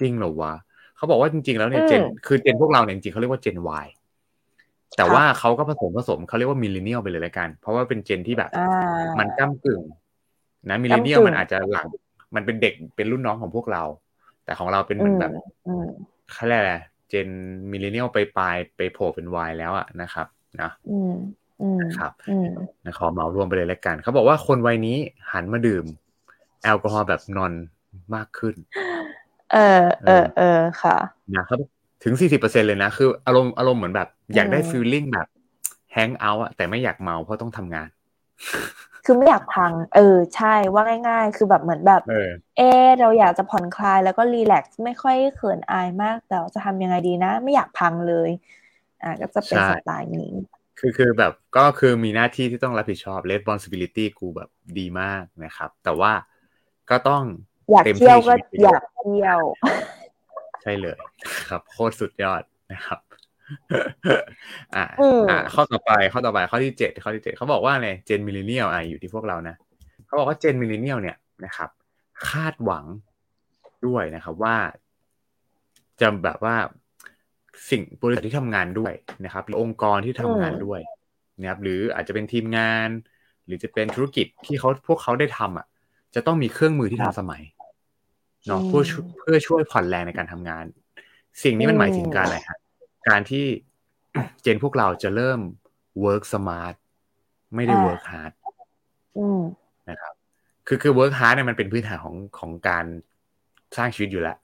[0.00, 0.54] จริงเหรอวะ
[0.96, 3.86] เขาบอกว่าจริง ๆ แล้วเนี่ยเจนคือเจนพวกเราเนี่ยจริงๆเขาเรียกว่าเจน Y
[4.96, 8.50] แต่ว่าเขาก็ผสมผสมเขาเรียกว่า millennial ไปเลยละกัน เพราะว่าเป็น gen ที่แบบ
[9.18, 9.80] มันก้ากึ่ง
[10.68, 11.86] นะ millennial มันอาจจะหลัง
[12.34, 13.82] มันเป็นเด็กเป็นรุ่นน้องของพวกเรา
[14.44, 15.32] แต่ของเราเป็นเหมือนแบบ
[16.32, 16.76] เขาเรียกอะไร
[17.08, 17.28] gen
[17.70, 20.26] millennial ไปปลายไปโผล่เป็น Y แล้วอะนะครับ
[20.60, 20.70] นะ
[21.80, 22.12] นะครับ
[22.84, 24.96] นะขอเหมารวมไปเลยแล้วกัน เขาบอกว่าคนวัยนี้
[25.32, 25.84] หันมาดื่ม
[26.62, 27.52] แอลกอฮอล์แบบ non
[28.14, 28.54] มากขึ้น
[29.52, 30.96] เออเออเออค่ะ
[31.36, 31.58] นะครับ
[32.04, 35.26] ถึงสี่สิบเปอร์เซ็นเลยนะ คืออารมณ์อารมณ์เหมือนแบบ อยากได้ฟีลลิ่งแบบ
[35.92, 37.88] แฮงเอาท์อะแต่ไม่อยากเมาเพราะต้องทำงาน
[39.04, 42.62] คือไม่อยากพัง เออ ใช่ว่าง่าย ๆ คือแบบเหมือนแบบ เออเอ
[43.00, 48.30] เราอยากจะผ่อนคลายแล้วก็รีแลกซ์ไม่ค่อยเขินอายมาก แต่จะทำยังไงดีนะ ไม่อยากพังเลย
[49.02, 50.32] อ่าก็จะเป็นสไตล์นี้
[50.78, 56.12] คือคือแบบก็คือมีหน้าที่ที่ต้องรับผิดชอบ responsibility กูแบบดีมากนะครับ แต่ว่า
[56.90, 57.22] ก็ต้อง
[57.70, 59.40] อยากเที่ยวก็อยากเที่ยว
[60.62, 60.96] ใช่เลย
[61.48, 62.98] ครับ โคตรสุดยอดนะครับ
[64.76, 64.84] อ่า
[65.30, 69.54] อ่าข้อต่อไปข้อต่อไปข้อที่เจ็ดข้อที่เจ็ดเขาบอกว่าเนี่ย gen millennial อะอยู่ที่พวกเรานะ
[70.06, 71.70] เขาบอกว่า gen millennial เนี่ยนะครับ
[72.28, 72.84] คาดหวัง
[73.86, 74.56] ด้วยนะครับว่า
[76.00, 76.56] จะแบบว่า
[77.70, 78.92] สิ่งบริษัทที่ทำงานด้วย
[79.24, 80.80] นะครับหรือองค์กรที่ทำงานด้วย
[81.40, 82.88] นะครับหรืออาจจะเป็นทีมงาน
[83.46, 85.66] หรือจะเป็นธุรกิจที่เขาพวกเขาได้ทำอะ
[86.14, 87.42] จะต้องมีเครื่องมือที่ทันสมัย
[88.46, 88.82] เนาะเพื่อ
[89.18, 90.64] เพื่อช่วยผ่อนแรงในการทำงาน
[91.42, 92.58] สิ่งนี้มันหมายถึงการอะไรครับ
[93.08, 93.44] การที่
[94.42, 95.40] เจนพวกเราจะเริ่ม
[96.04, 96.74] work smart
[97.54, 98.32] ไม่ได้ work hard
[99.90, 100.14] นะครับ
[100.66, 102.84] คือคือ work hard เนี่ยมันเป็นพื้นฐานของของการ
[103.76, 104.38] สร้างชีวิตอยู่แล้ว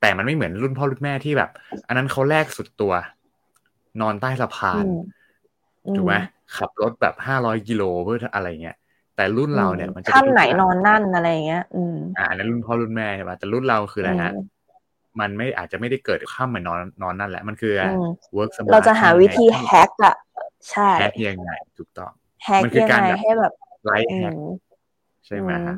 [0.00, 1.50] แต่มันไม่เหมือนรุ่นพ่อรุ่นแม่ที่แบบ
[1.86, 2.92] อันนั้นเขาแลกสุดตัว
[4.00, 4.84] นอนใต้สะพาน
[5.96, 6.14] ถูกไหม
[6.56, 8.76] ขับรถแบบห้าร้อยกิโลเพื่ออะไรเงี้ย
[9.16, 14.32] แต่รุ่นเราเนี่ยมันจะท่านไหนนอนนั่นอะไรเงี้ย อืมอ่านั้นรุ่นพ่อรุ่นแม่ใช่ไหมแต่รุ่นเราคืออะไรฮะ
[15.20, 17.72] มันไม่อาจจะไม่ได้เกิดข้ามเหมือนนอนนอนนั่นแหละมันคือ
[18.36, 20.14] work smart เราจะหาวิธี hackอะ
[20.70, 22.12] ใช่ hackยังไงถูกต้อง
[22.44, 23.52] hack ยังไงให้แบบ
[23.84, 24.32] life hack
[25.26, 25.76] ใช่ไหมฮะ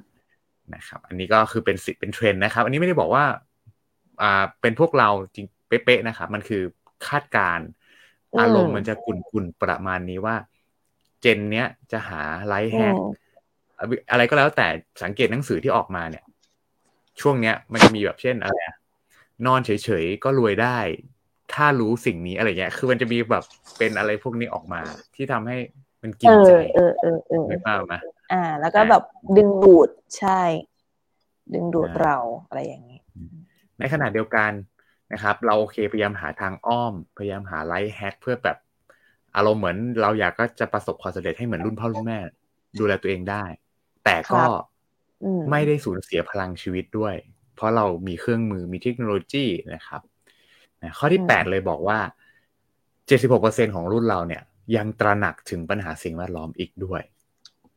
[0.74, 3.24] นะครับ อันนี้ก็คือเป็นสิเป็นเทรนด์นะครับ อันนี้ไม่ได้บอกว่า
[4.22, 6.62] อ่าเป็นพวกเราจริงเป๊ะๆนะครับมันคือ
[7.08, 7.58] คาดการ
[8.40, 10.36] อารมณ์มันจะกุ่นๆประมาณนี้ว่า
[11.20, 12.94] เจนเนี้ยจะหาไลท์แฮก
[14.10, 14.66] อะไรก็แล้วแต่
[15.02, 16.24] สังเกตหนังสือที่ออกมาเนี่ย
[17.20, 18.58] ช่วงเนี้ย มันจะมีแบบเช่นอะไร
[19.46, 19.70] นอนเฉ
[20.02, 20.78] ยๆก็รวยได้
[21.54, 23.44] ถ้ารู้สิ่งนี้อะไรเงี้ย คือมันจะมีแบบ
[23.78, 24.80] เป็นอะไรพวกนี้ออกมา
[25.14, 25.56] ที่ทำให้
[26.02, 27.94] มันกินใจเออเออเออไม่ป้าไหม
[28.32, 29.02] อ่า แล้วก็แบบ
[29.36, 30.40] ดึงดูดใช่
[31.54, 32.16] ดึงดูดเรา
[32.48, 32.95] อะไรอย่างนี้
[33.78, 34.52] ในขณะเดียวกัน
[35.12, 38.58] นะครับ เราโอเคพยายามหาทางอ้อม พยายามหาไลท์แฮกเพื่อแบบ
[39.36, 42.18] อารมณ์เหมือนเราอยากก็จะประสบความสำเร็จให้เหมือนรุ่นพ่อรุ่นแม่
[42.78, 43.44] ดูแลตัวเองได้
[44.04, 44.42] แต่ก็
[45.50, 47.14] ไม่ได้สูญเสียพลังชีวิตด้วย
[47.54, 50.00] เพราะเรามีเครื่องมือมีเทคโนโลยีนะครับ
[50.98, 51.98] ข้อที่แปดเลยบอกว่า
[53.06, 54.42] เจ็ดสิบหกเปอร์เซ็นของรุ่นเราเนี่ย
[54.76, 57.02] ยังตระหนักถึงปัญหาสิ่งแวดล้อมอีกด้วย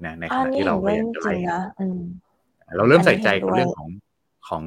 [0.05, 1.33] นะในขณะที่เราพยายามจะไล่
[2.77, 3.89] เราเริ่มใส่ใจกับเรื่องของ
[4.49, 4.63] ของ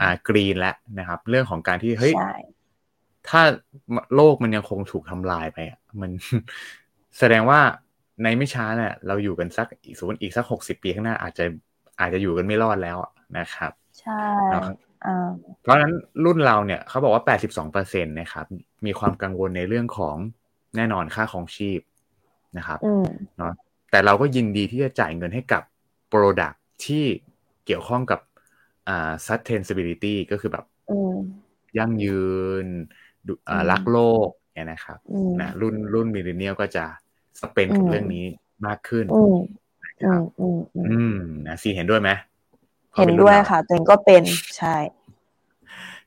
[0.00, 2.14] อ่ากรีนแล้วนะครับ เรื่องของการที่เฮ้ย
[3.28, 3.42] ถ้า
[4.14, 6.10] โลกมันยังคงถูกทำลายไปอะมัน
[7.18, 7.60] แสดงว่า
[8.22, 11.44] ในไม่ช้าเนี่ย เราอยู่กันสักอีกสมมติอีกสักหกสิบปีข้างหน้าอาจจะ
[12.00, 12.98] อาจจะอยู่กันไม่รอดแล้ว
[13.38, 14.22] นะครับ ใช่
[15.62, 15.92] เพราะฉะนั้น
[16.24, 18.46] รุ่นเราเนี่ยเขาบอกว่าแปดสิบสองเปอร์เซ็นตนะครับ
[18.86, 20.16] มีความกังวลในเรื่องของ
[20.76, 21.80] แน่นอนค่าของชีพ
[22.58, 22.78] นะครับ
[23.38, 23.52] เนาะ
[23.90, 25.62] แต่เราก็ยินดีที่จะจ่ายเงินให้กับ
[26.12, 27.04] Product ที่
[27.66, 28.20] เกี่ยวข้องกับ
[28.88, 30.64] อ่า sustainability ก็คือแบบ
[31.78, 32.22] ยั่งยื
[32.64, 32.66] น
[33.70, 34.98] รักโลกเนี่ยนะครับ
[35.40, 36.84] นะรุ่นรุ่นมิเลเนียลก็จะ
[37.40, 38.24] สเปนกับเรื่องนี้
[38.66, 39.06] มากขึ้น
[39.84, 40.22] นะครับ
[40.88, 41.16] อืม
[41.46, 42.10] นะซีเห็นด้วยไหม
[42.94, 44.22] เห็นด้วยค่ะตัวเองก็เป็น
[44.58, 44.76] ใช่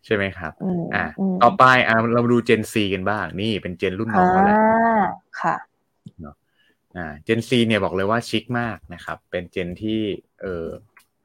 [0.05, 0.53] ใช่ไหมครับ
[0.95, 1.05] อ่า
[1.43, 4.57] ต่อไปอ่าเรามาดูเจนซีกันบ้าง นี่เป็นเจนรุ่นน้องแล้ว
[5.41, 5.55] ค่ะ
[6.21, 6.35] เนาะ
[6.97, 10.01] อ่าเจนซีเนี่ยบอกเลยว่าชิคมากนะครับ เป็นเจนที่
[10.41, 10.67] เออ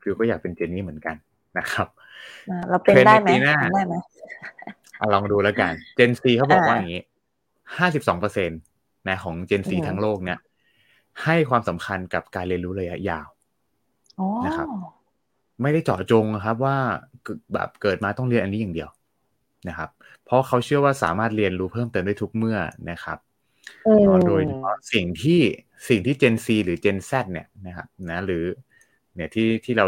[0.03, 1.17] คือก็อยากเป็นเจนนี้เหมือนกัน
[1.59, 1.89] นะครับ
[2.69, 3.29] เราเป็นได้ไหม
[3.75, 3.95] ได้ไหม
[5.15, 7.03] ลองดูแล้วกันเจนซีเขาบอกว่าอย่างนี้
[7.79, 8.55] ห้าสิบสองเปอร์เซ็นต
[9.09, 10.39] นะของเจนซีทั้งโลกเนี่ย
[11.25, 13.29] ให้ความสำคัญกับการเรียนรู้ระยะยาว
[14.47, 14.69] นะครับ
[15.63, 16.77] ไม่ได้เจาะจงครับว่า
[17.55, 18.91] แบบเกิดมาต้องเรียนอันนี้อย่างเดียว
[19.69, 19.91] นะครับ
[20.25, 22.59] เพราะเขาเชื่อว่าสามารถเรียนรู้เพิ่มเติมได้ทุกเมื่อ
[22.91, 23.19] นะครับ
[24.29, 24.43] โดย
[24.93, 25.41] สิ่งที่
[25.89, 28.45] สิ่งที่ Gen C หรือ Gen Z เนี่ยนะครับนะหรือ
[29.15, 29.87] เนี่ยที่ที่เรา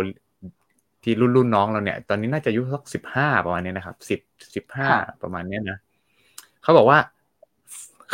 [1.04, 4.20] ที่รุ่นรุ่นน้องเราเนี่ย ตอนนี้น่าจะอายุสักสิบห้าประมาณนี้นะครับสิบ
[4.54, 4.88] สิบห้า
[5.22, 5.78] ประมาณนี้นะ
[6.62, 6.98] เขาบอกว่า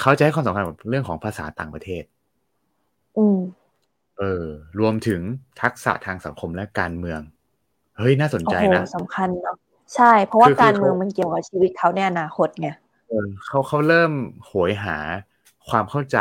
[0.01, 2.05] เขาจะให้ความสำคัญกับเรื่องของภาษาต่างประเทศ
[3.19, 3.39] อืม
[4.19, 4.45] เออ
[4.81, 5.21] รวมถึง
[5.63, 7.21] ทักษะทางสังคมและการเมือง
[7.99, 9.57] เฮ้ยน่าสนใจนะสำคัญเนาะ
[9.95, 12.69] ใช่ เพราะว่าการเมืองมันเกี่ยวกับชีวิตเขาในอนาคตไง
[13.09, 14.13] เออเขาเขาเริ่ม
[14.47, 14.97] โหยหา
[15.69, 16.19] ความเข้าใจ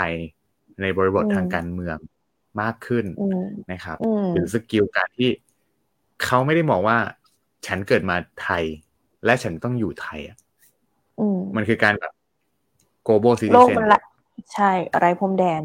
[0.82, 1.98] ในบริบททางการเมือง
[2.62, 3.06] มากขึ้น
[3.72, 3.98] นะครับ
[4.34, 5.30] หรือสกิลการที่
[6.24, 6.98] เขาไม่ได้มองว่า
[7.68, 8.64] ฉันเกิดมาไทย
[9.26, 10.38] และฉันต้องอยู่ไทยอะ
[11.56, 12.14] มันคือการแบบ
[13.08, 14.02] global citizen โลกมันละ
[14.54, 15.64] ใช่อะไรพรมแดน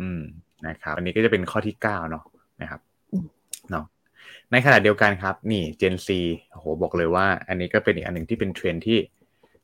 [0.00, 0.22] อืม
[0.66, 2.24] นะครับ อันนี้ก็จะเป็นข้อที่เก้าเนาะ
[2.60, 2.80] นะครับ
[3.70, 3.84] เนาะ
[4.52, 6.08] ในขณะเดียวกันครับ นี่ Gen Z
[6.50, 8.98] โอ้โหบอกเลยว่า อันนี้ก็เป็นอีกอันหนึ่งที่เป็นเทรนที่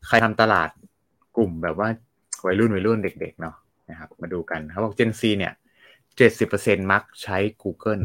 [0.06, 0.68] ใครทำตลาด
[1.36, 1.88] กลุ่มแบบว่า
[2.46, 3.56] วัยรุ่นวัยรุ่นเด็ก ๆ เนาะ
[3.90, 5.52] นะครับ มาดูกันเขาบอก Gen Z เนี่ย
[6.16, 8.02] เจ็ดสิบเปอร์เซ็นมักใช้ Google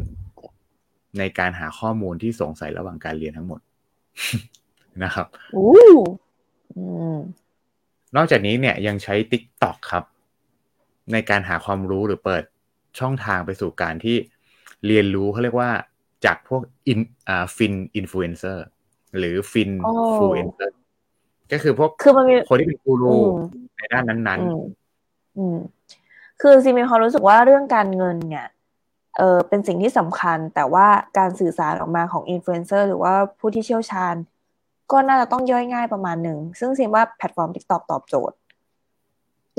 [1.20, 3.60] ในการหาข้อมูลที่สงสัยระหว่างการเรียนทั้งหมด
[5.04, 5.28] นะครับ
[8.16, 10.04] นอกจากนี้เนี่ยยังใช้ TikTok ครับ
[11.14, 12.44] ในการหาความรู้หรือเปิด
[13.00, 14.18] ช่องทางไปสู่การที่
[14.88, 15.72] เรียนรู้เขาเรียกว่า
[16.26, 18.66] จากพวกอินอ่า fin influencer
[19.18, 20.76] หรือ finfluencer
[21.52, 23.16] ก็คือพวกคือมันมีคนที่เป็นกูรู
[23.78, 25.58] ในด้านนั้นๆอืม
[26.42, 28.48] คือซีมีความรู้สึกว่าเรื่องการเงินเนี่ย
[29.18, 34.16] เออเป็นสิ่งที่สำคัญ แต่ว่าการสื่อสารออกมาของอินฟลูเอนเซอร์หรือว่าผู้ที่เชี่ยวชาญ
[34.92, 38.36] ก็น่าจะต้องย่อยง่ายประมาณหนึ่ง ซึ่งซีว่าแพลตฟอร์ม TikTok ตอบโจทย์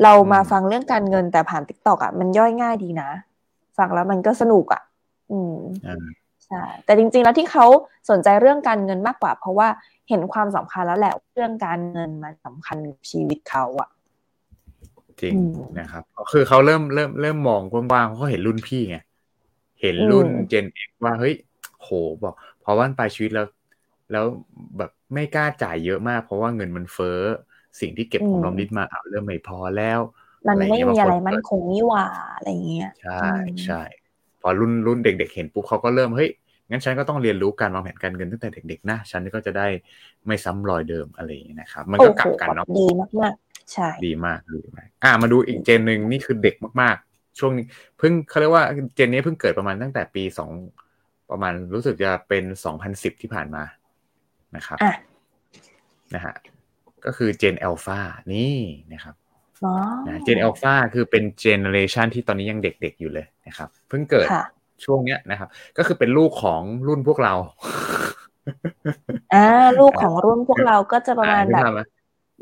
[0.03, 3.11] เรามาฟังเรื่องการเงินแต่ผ่าน TikTok อะมันย่อยง่ายดีนะ
[3.79, 4.83] ฟังแล้วมันก็สนุกอะ
[5.33, 5.57] อืม
[6.47, 7.67] ใช่แต่จริงๆแล้วที่เขา
[8.11, 9.69] สนใจเรื่องการเงินมากกว่า เพราะว่า
[10.09, 13.89] เห็นความสำคัญแล้วแหละเรื่องการเงินมันสาคัญกับชีวิตเขาอะ
[15.21, 15.35] จริง
[15.79, 18.99] นะครับ คือเขาเริ่มเริ่มเริ่มมองกว้างๆเขาเห็นรุ่นพี่ไง
[19.83, 21.35] เห็นรุ่นเจนเอ็กว่าเฮ้ย
[21.79, 21.89] โห
[22.23, 23.47] บอกพอวันปลายชีวิตแล้ว
[24.13, 24.25] แล้ว
[24.79, 27.21] แบบไม่กล้าจ่ายเยอะมาก เพราะว่าเงินมันเฟ้อ
[27.81, 30.01] สิ่งที่เก็บของรอมริดมาเอาเริ่มไม่พอแล้ว
[30.49, 33.27] มันไม่มีอะไรมั่นคงนี่หว่าอะไรเงี้ยใช่
[33.65, 33.83] ใช่
[34.43, 36.31] พอรุ่นรุ่นเด็ก ๆ เห็นปุ๊บเขาก็เริ่มเฮ้ย
[36.71, 39.67] งั้นฉันก็ต้องเรียนรู้การวางแผนการเงินตั้งแต่เด็กๆนะฉันก็จะได้
[40.27, 46.97] ไม่ซ้ำรอยเดิมอะไรอย่างนี้นะครับ มันก็กลับกันเนาะดีมากๆใช่ดีมากดีมากอ่ามาดูอีกเจนหนึ่งนี่คือเด็กมาก
[47.39, 47.67] ช่วงนี้
[47.99, 48.65] เพิ่งเขาเรียกว่า
[48.95, 50.51] เจนนี้เพิ่งเกิดประมาณตั้งแต่ปีสอง
[51.31, 53.65] ประมาณรู้สึกจะเป็นสองพันสิบที่ผ่านมา
[54.57, 54.79] นะครับ
[56.15, 56.35] นะฮะ
[57.05, 58.01] ก็คือเจนอัลฟา
[58.33, 58.59] นี่
[58.93, 59.15] นะครับ
[60.25, 64.29] เจนอัลฟาคือเป็นเจเนเรชันที่ตอนนี้ยังเด็กๆอยู่เลยนะครับ เพิ่งเกิด
[64.85, 67.35] ช่วงเนี้ยนะครับ ก็คือเป็นลูกของรุ่นพวกเรา
[69.35, 69.45] อ่า
[69.81, 71.73] ลูกของรุ่นพวกเราก็จะประมาณแบบ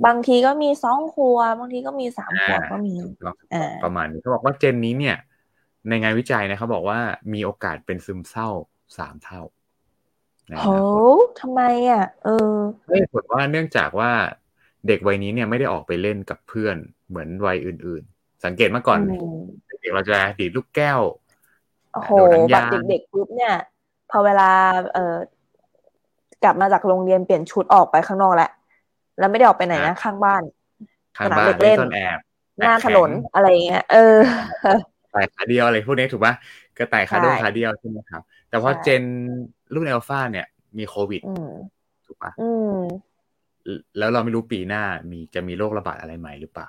[0.06, 2.94] บางทีก็มีสองครัวบางทีก็มีสามครัวก็มี
[3.84, 5.16] ประมาณนี้เขาบอกว่าเจนนี้เนี่ย
[5.88, 6.98] ในงานวิจัยนะเขาบอกว่า
[7.32, 8.48] มีโอกาสเป็นซึมเศร้า
[8.96, 9.40] สามเท่า
[10.58, 10.68] โห
[11.40, 12.54] ทำไมอะ เออ
[12.86, 14.10] ไม่ผลว่าเนื่องจากว่า
[14.86, 16.76] เด็กวัยนี้เนี่ยไม่ได้ออกไปเล่นกับเพื่อน
[17.08, 19.00] เหมือนวัยอื่น ๆ สังเกตมาก่อน
[19.80, 21.00] เด็กเราจะดีดลูกแก้ว
[21.94, 22.12] โอ้โห
[22.52, 23.54] แบบเด็กๆปุ๊บเนี่ย
[24.10, 24.50] พอเวลา
[24.94, 25.16] เออ
[26.42, 28.50] กลับมาจากโรงเรียนเปลี่ยนชุดออกไปข้างนอกแล้ว
[29.20, 30.42] แล้วไม่ได้ออกไปไหนนะข้างบ้าน
[31.18, 32.18] ข้างบ้านเล่นแอบ
[32.58, 34.16] หน้าถนนอะไรเงี้ยเออ
[35.14, 36.34] ต่ขาเดียวอะไรพวกนี้ถูกปะ
[36.78, 39.02] ก็ไต่ขาเดียวขาเดียวใช่ไหมครับ แต่พอเจน
[39.74, 40.46] รุ่นเอลฟาเนี่ย
[40.78, 41.20] มีโควิด
[42.06, 42.32] ถูกปะ
[43.98, 46.68] แล้วเราไม่รู้ปีหน้ามีจะมีโรคระบาดอะไรใหม่หรือเปล่า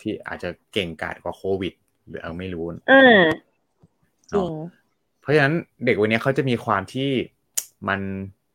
[0.00, 1.74] ที่อาจจะเก่งกาจกว่าโควิด
[2.08, 3.20] หรือเอาไม่รู้อืม
[4.30, 4.46] จริง
[5.20, 7.10] เพราะฉะนั้นเด็กวันนี้เขาจะมีความที่
[7.88, 8.00] มัน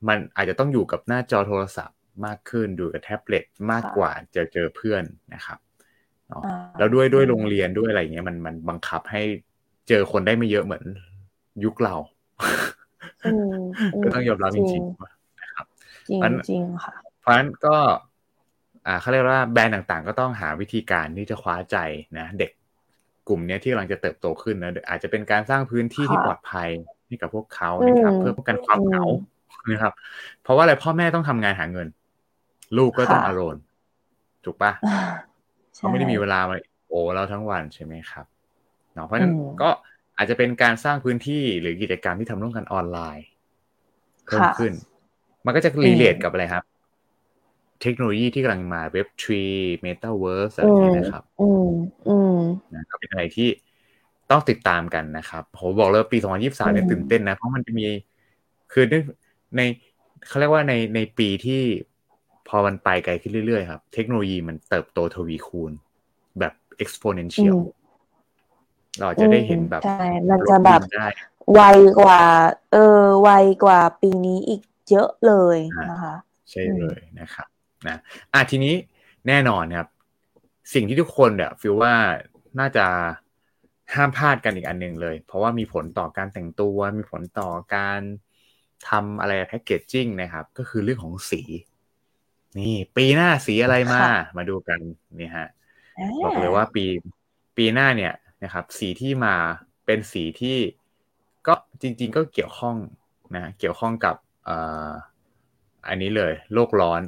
[0.08, 5.60] มันอาจจะต้องอยู่กับหน้าจอโทรศัพท์ มากขึ้นดูกับแท็บเล็ตมากกว่าจะเจอเพื่อนนะครับ
[6.78, 9.22] แล้วด้วยด้วยโรงเรียนด้วยอะไรเงี้ยมันมันบังคับให้
[9.90, 10.84] เจอคนได้ไม่เยอะเหมือน
[11.64, 11.96] ยุคเรา
[14.04, 15.66] ก็ต้องยอมรับจริงๆนะครับ
[16.10, 17.76] จริงจริงค่ะเพราะฉะนั้นก็
[18.88, 21.78] อ่าเขาเรียกว่าแบรนด์ต่างๆ ก็ต้องหาวิธีการที่จะคว้าใจ
[22.18, 22.52] นะเด็ก
[23.28, 26.70] กลุ่มนี้ที่กำลังจะเติบโตขึ้นนะอาจจะเป็นการสร้างพื้นที่ที่ปลอดภัย
[27.08, 29.06] ให้กับพวกเขานะครับ เพื่อป้องกันความเหงา
[29.72, 29.94] นะครับ
[30.44, 31.88] เพราะว่าอะไรพ่อแม่ต้องทำงานหาเงิน
[32.78, 33.64] ลูกก็ต้องอารมณ์
[34.46, 34.72] ถูกปะ
[35.76, 36.56] เขาไม่ได้มีเวลามา
[36.88, 38.26] โอ้เราทั้งวันใช่ไหมครับ
[38.94, 39.70] เนาะเพราะฉะนั้นก็
[40.18, 43.26] อาจจะเป็นการสร้างพื้นที่หรือกิจกรรมที่ทำร่วมกันออนไลน์
[44.26, 44.72] เพิ่มขึ้น
[45.46, 46.64] มันก็จะ relate กับอะไรครับ
[47.82, 51.70] เทคโนโลยีที่กำลังมา Web3 metaverse อะไรนี้นะครับ อืม
[52.08, 52.38] อืม
[52.74, 53.50] นะก็เป็นอะไรที่
[54.32, 57.86] ต้องติดตามกันนะครับผมบอกเลยปี 2023 เนี่ยตื่นเต้นนะ เพราะมันจะมี
[58.72, 58.84] คือ
[59.56, 59.62] ใน
[60.28, 61.62] เขาเรียกว่าในในปีที่
[61.93, 61.93] พ
[62.56, 65.72] อมันไปไกลขึ้นเรื่อยๆครับ เทคโนโลยีมันเติบโตทวีคูณ
[66.40, 67.58] แบบ exponential
[69.00, 70.82] เราจะได้เห็นแบบใช่มันจะแบบ
[71.54, 71.62] ไว
[72.00, 72.22] กว่า
[72.72, 73.30] เออไว
[73.64, 75.58] กว่าปีนี้อีกเยอะเลย
[75.92, 76.16] นะคะ
[76.50, 77.48] ใช่เลยนะครับ
[77.88, 77.98] นะ
[78.34, 78.74] อะทีนี้
[79.28, 79.88] แน่นอนครับ
[80.74, 81.94] สิ่งที่ทุกคนเนี่ยฟิลว่า
[82.60, 82.86] น่าจะ
[83.94, 88.02] ห้ามพลาดกันอีกอันหนึ่งเลย เพราะว่ามีผลต่อการแต่งตัว มีผลต่อการ
[88.90, 91.42] ทำอะไรแพ็กเกจจิ้งนะครับ ก็คือเรื่องของสี
[92.60, 94.02] นี่ปีหน้าสีอะไรมา
[94.38, 94.80] มาดูกัน
[95.20, 95.48] นี่ฮะ
[96.24, 96.86] บอกเลยว่าปี
[97.58, 98.14] ปีหน้าเนี่ย
[98.44, 99.36] นะครับ สีที่มา
[99.86, 100.58] เป็นสีที่
[101.48, 102.76] ก็จริง ๆ ก็เกี่ยวข้อง
[103.36, 104.16] นะเกี่ยวข้องกับ
[105.88, 107.02] อันนี้เลย โลกร้อน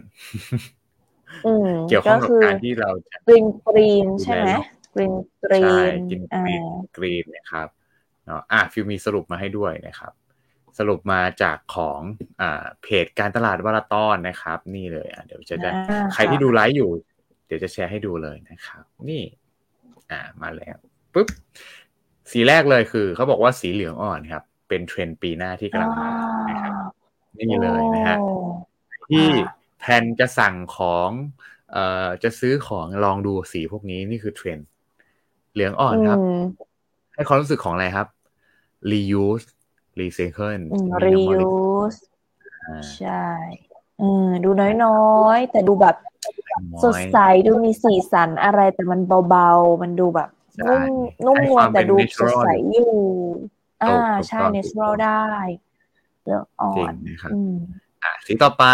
[1.89, 4.49] เกี่ยวข้องกับการที่เราจะ green green ใช่ไหม
[4.93, 5.13] green
[5.43, 6.63] green green green
[6.97, 7.67] green นะครับ
[8.25, 10.11] เนาะอะฟิวมีสรุปมาให้ด้วยนะครับ
[10.77, 12.01] สรุปมาจากของ
[12.41, 15.71] อ่าเพจการตลาดวาราตอนนะครับ นี่เลยอะเดี๋ยวจะได้
[16.13, 16.89] ใครที่ดูไลฟ์อยู่
[17.47, 19.21] เดี๋ยวจะแชร์ให้ดูเลยนะครับ นี่
[20.11, 20.77] อ่ามาแล้ว
[21.13, 21.27] ปุ๊บ
[22.31, 26.09] สีแรกเลยคือเขาบอกว่าสีเหลืองอ่อนครับ เป็นเทรนด์ปีหน้าที่กำลังมา
[26.49, 26.73] นะครับ
[27.37, 28.17] นี่เลยนะฮะ
[29.09, 29.27] ที่
[29.79, 31.09] แทนจะสั่งของ
[31.71, 34.67] เอ่อจะซื้อของลองดูสีพวกนี้นี่คือเทรนด์
[35.53, 36.19] เหลืองอ่อนครับ
[37.15, 38.07] ให้ความรู้สึกของอะไรครับ
[38.91, 39.47] reuse
[39.99, 40.61] recycle
[41.05, 41.99] reuse
[42.95, 43.27] ใช่
[44.43, 44.49] ดู
[44.83, 45.95] น้อยๆ แต่ดูแบบ
[46.83, 50.29] สดใสดูมีสีสันอะไรแต่มันเบาๆ มันดูแบบ
[50.67, 50.81] นุ่ม
[51.25, 52.95] นุ่มนวลแต่ดูสดใสอยู่
[53.83, 55.25] อ่าใช่ natural ได้
[56.21, 57.31] เหลืองอ่อนนะครับ
[58.03, 58.65] อ่าสีต่อไป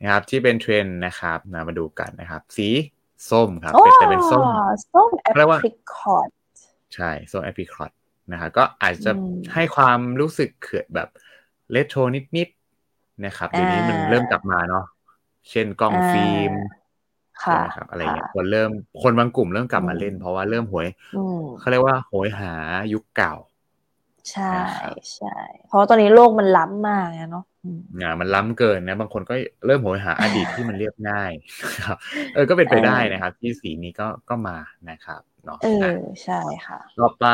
[0.00, 2.68] นะครับที่เป็นเทรนด์นะครับนะมาดูกันนะครับ สี
[3.30, 4.44] ส้มครับเป็นแต่เป็นส้ม
[4.94, 5.34] ส้มแอป
[5.66, 6.28] ริคอต
[6.94, 7.90] ใช่ส้มแอปริคอต
[8.32, 9.12] นะครับก็อาจจะ
[9.54, 11.08] ให้ความรู้สึกเขื่อแบบ
[11.72, 12.00] เลโทร
[12.36, 14.84] นิดๆนะครับเดี๋ยวนี้มันเริ่มกลับมาเนาะ
[15.50, 16.52] เช่นกล้องฟิล์ม
[17.40, 18.70] ใช่ไหมครับอะไรเงี้ยคนเริ่ม
[19.02, 20.88] คนบางกลุ่มเริ่มกลับมาเล่น เพราะว่าเริ่มหวย
[21.58, 22.52] เขาเรียกว่าหวยหา
[22.92, 23.34] ยุคเก่า
[24.30, 24.52] ใช่
[25.16, 25.36] ใช่
[25.68, 27.44] เพราะตอนนี้โลกมันล้ำมากเนาะ
[28.00, 29.34] งานมันล้ำเกินนะ บางคนก็
[29.66, 31.32] เริ่มโหยหาอดีตที่มันเรียบง่าย
[31.84, 31.96] ครับ
[32.34, 34.56] เออก็เป็นไปได้นะครับ ที่สีนี้ก็ก็มา
[34.90, 37.26] นะครับเนาะเออใช่ค่ะต่อไป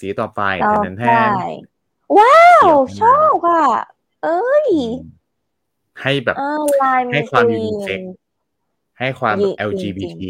[0.00, 1.30] สีต่อไปแทนแท่ง
[2.18, 2.66] ว้าว
[3.00, 3.64] ชอบค่ะ
[4.24, 4.68] เอ้ย
[6.00, 6.36] ให้แบบ
[7.12, 8.00] ให้ความยูนิเซ็ก
[8.98, 9.36] ให้ความ
[9.68, 10.22] LGBT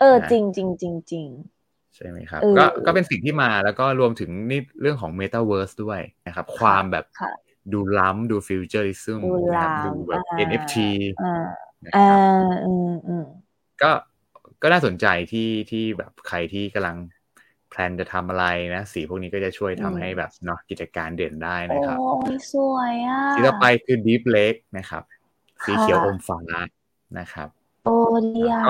[0.00, 1.26] เออ จริงจริงจริงจริง
[1.94, 7.04] ใช่ไหมครับ ก็ก็เป็นสิ่งที่มาแล้วก็รวมถึงนี่เรื่องของ Metaverse ด้วยนะครับ ความแบบ
[7.72, 9.20] ดูล้ำดูฟิวเจอริซึม
[9.86, 10.76] ดูแบบ NFT
[11.96, 12.08] อ่า
[12.64, 13.24] อืมอืม
[13.82, 13.90] ก็
[14.62, 16.96] ก็น่าสนใจที่ที่แบบใครที่กำลัง
[17.70, 25.02] แพลนจะทำอะไรนะสีพวกนี้ก็จะช่วยทำให้แบบเนาะกิจการเด่นได้นะครับโอ้ยสวยอะสีต่อไปคือ Deep Lake นะครับ
[25.64, 26.40] สีเขียวอมฟ้า
[27.18, 27.48] นะครับ
[27.84, 28.62] โอ้ดีอะ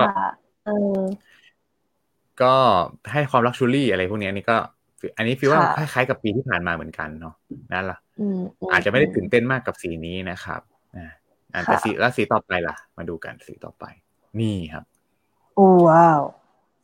[0.67, 1.01] เออ
[2.43, 2.55] ก็
[3.13, 4.57] ให้ความ luxury อะไรพวกนี้นี่ก็
[5.17, 7.35] อันนี้ feel ว่าคล้ายๆกับปีที่ผ่านมาเหมือนกันเนาะ
[7.73, 7.99] นั่นล่ะ
[8.73, 10.61] อาจจะไม่ได้ตื่นเต้นมากกับสีนี้นะครับ
[10.97, 13.85] อ่าแต่สีแล้วสีต่อไปล่ะ มาดูกันสีต่อไป
[14.41, 14.85] นี่ครับ
[15.55, 16.21] โอ้ว้าว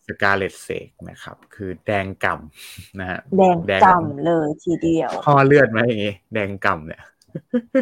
[0.06, 7.02] scarlet sage นะครับ คือแดงก่ำนะฮะแดงกำเลยทีเดียวพ่อเลือดไหมอย่างงี้แดงก่ำเนี่ย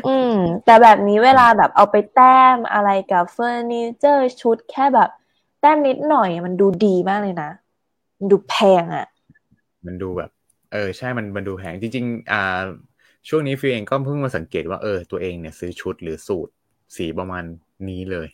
[0.07, 5.11] อืม แต่แบบนี้เวลาแบบเอาไปแต้มอะไรกับเฟอร์นิเจอร์ชุดแค่แบบ
[5.61, 7.51] แต้มนิดหน่อยมันดูดีมากเลยนะ
[8.19, 9.07] มันดูแพงอะ่ะ
[9.87, 10.31] มันดูแบบ
[10.73, 12.61] เออ ใช่มันมันดูแพงจริง ๆ อ่า
[13.29, 16.53] ช่วงนี้ฟิวเองก็เพิ่งมาสังเกตว่าเออตัวเองเนี่ยซื้อชุดหรือสูตร
[16.97, 17.45] สีประมาณ
[17.89, 18.29] นี้เลย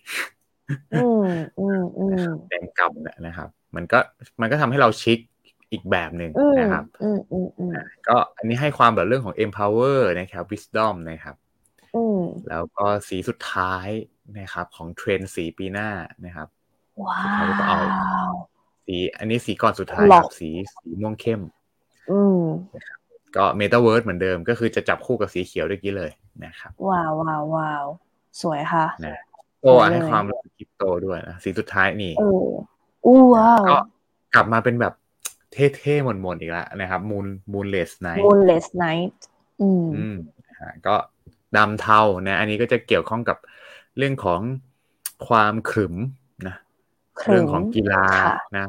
[0.95, 1.27] อืม
[1.59, 3.99] อืมอืมแดงกำเนี่ยนะครับ มันก็
[4.41, 5.19] มันก็ทำให้เราชิค
[5.73, 7.73] อีกแบบหนึ่งนะครับอืมอืมอืม
[8.09, 11.37] ก็อันนี้ให้ความแบบเรื่องของ empower นะครับ wisdom นะครับ
[11.97, 13.89] อืมแล้วก็สีสุดท้าย
[14.39, 15.91] นะครับ ของเทรนสีปีหน้า
[16.25, 16.49] นะครับ
[17.05, 17.79] ว้าเขาก็เอา
[18.31, 18.33] ว
[18.87, 20.51] สีอันนี้สีก่อนสุดท้ายหลคอกรับสี
[20.83, 21.41] สีม่วงเข้ม
[22.11, 22.43] อืม
[23.37, 26.11] ก็ metaverse เหมือนเดิมก็คือจะจับคู่กับสีเขียวด้วยกี้เลย
[26.45, 27.85] นะครับ ว้าวว้าวว้าว
[28.43, 29.19] สวยค่ะนะ
[29.61, 33.79] โตให้ความรู้สึกคริปโตด้วยนะสีสุดท้ายนี่เอออู้ว้าวก็
[34.35, 34.95] กลับมาเป็นแบบ
[35.53, 39.19] เท่ๆมนๆอีกแล้วนะครับ moon moonless night moonless night
[39.61, 40.17] อืมอืม
[40.49, 40.95] นะฮะก็
[41.57, 43.39] ดำเทานะ อันนี้ก็จะเกี่ยวข้องกับ
[43.97, 44.41] เรื่องของ
[45.29, 45.95] ความขรึม
[46.47, 46.57] นะ
[47.21, 48.67] ขรึมเรื่องของกีฬาค่ะนะ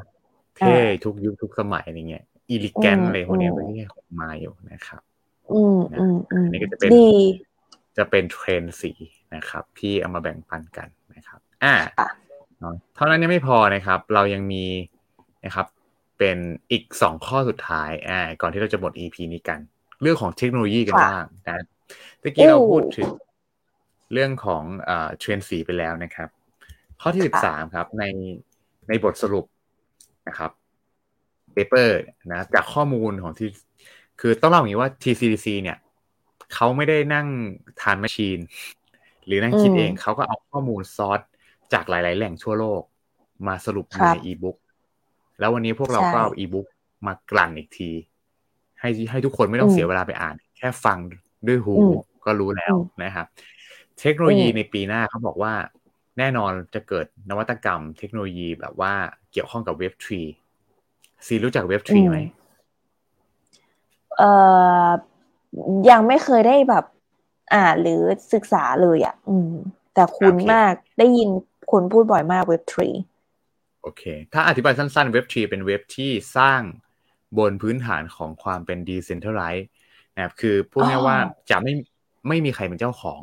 [0.57, 5.01] เท่ทุกยุคทุกสมัยอะไรเงี้ยอิลิแกนอืมอะไรพวกเนี้ยอืมก็ที่ของมาอยู่นะครับ
[5.53, 7.09] อืมอืมอืมอันนี้ก็จะเป็นดี
[7.97, 8.91] จะเป็นเทรนด์สี
[9.35, 12.09] นะครับ ที่เอามาแบ่งปันกันนะครับ อ่าค่ะ
[12.59, 14.65] เนาะเท่านั้นยังไม่พอนะครับ เรายังมี
[15.45, 15.67] นะครับ
[16.17, 16.37] เป็น
[16.71, 19.59] อีกสองข้อสุดท้ายอ่าก่อนที่เราจะหมด EP นี้กัน
[20.01, 21.65] เรื่องของเทคโนโลยีกันค่ะบ้างนะ
[22.19, 23.09] เมื่อกี้เราโอ้พูดถึง
[24.13, 26.29] เรื่องของเอ่อเทรนด์สีไปแล้วนะครับ
[27.01, 28.03] ข้อที่สิบสามครับ ใน
[28.87, 29.45] ในบทสรุป
[30.27, 30.51] นะครับ
[31.53, 31.99] paper
[32.31, 33.49] นะจากข้อมูลของที่
[34.21, 35.77] คือต้องเล่าอย่างนี้ว่า TCDC เนี่ย
[36.53, 37.27] เขาไม่ได้นั่ง
[37.81, 38.39] time machine
[39.25, 41.21] หรือนั่งคิดอืมเองเขาก็เอาข้อมูลซอส
[41.73, 42.81] จากหลาย ๆ แหล่งทั่วโลก
[43.47, 44.57] มาสรุปอยู่ครับในอีบุ๊ก
[45.39, 46.67] แล้ววันนี้พวกเราใช่ก็เอาอีบุ๊ก
[47.07, 47.91] มากลั่นอีกที
[48.79, 50.97] ให้ให้ทุกคนไม่ต้องอืมเสียเวลาไปอ่าน แค่ฟัง
[51.47, 51.93] ด้วยหูอืม
[52.25, 53.27] ก็รู้แล้วอืมนะครับ
[53.99, 55.53] เทคโนโลยีอืมในปีหน้าเขาบอกว่า
[56.17, 58.93] แน่นอนจะเกิดนวัตกรรม เทคโนโลยีแบบว่า
[59.31, 60.21] เกี่ยวข้องกับเว็บทรี
[61.25, 62.17] ซีรู้จักเว็บทรีไหม
[64.17, 64.29] เอ่
[64.87, 64.89] อ
[65.89, 66.85] ยังไม่เคยได้แบบ
[67.53, 68.01] อ่านหรือ
[68.33, 69.51] ศึกษาเลยอะ อืม
[69.93, 71.29] แต่คุ้นโอเคมากได้ยิน
[71.71, 72.89] คนพูดบ่อยมากเว็บทรี
[73.83, 74.03] โอเค
[74.33, 76.61] ถ้าอธิบายสั้นๆเว็บทรีเป็นเว็บที่สร้าง
[77.37, 79.65] บนพื้นฐานของความเป็น decentralized
[80.15, 81.17] นะครับคือพูดง่ายๆว่า
[81.49, 81.73] จะไม่
[82.27, 83.19] ไม่มีใครเป็นเจ้าของ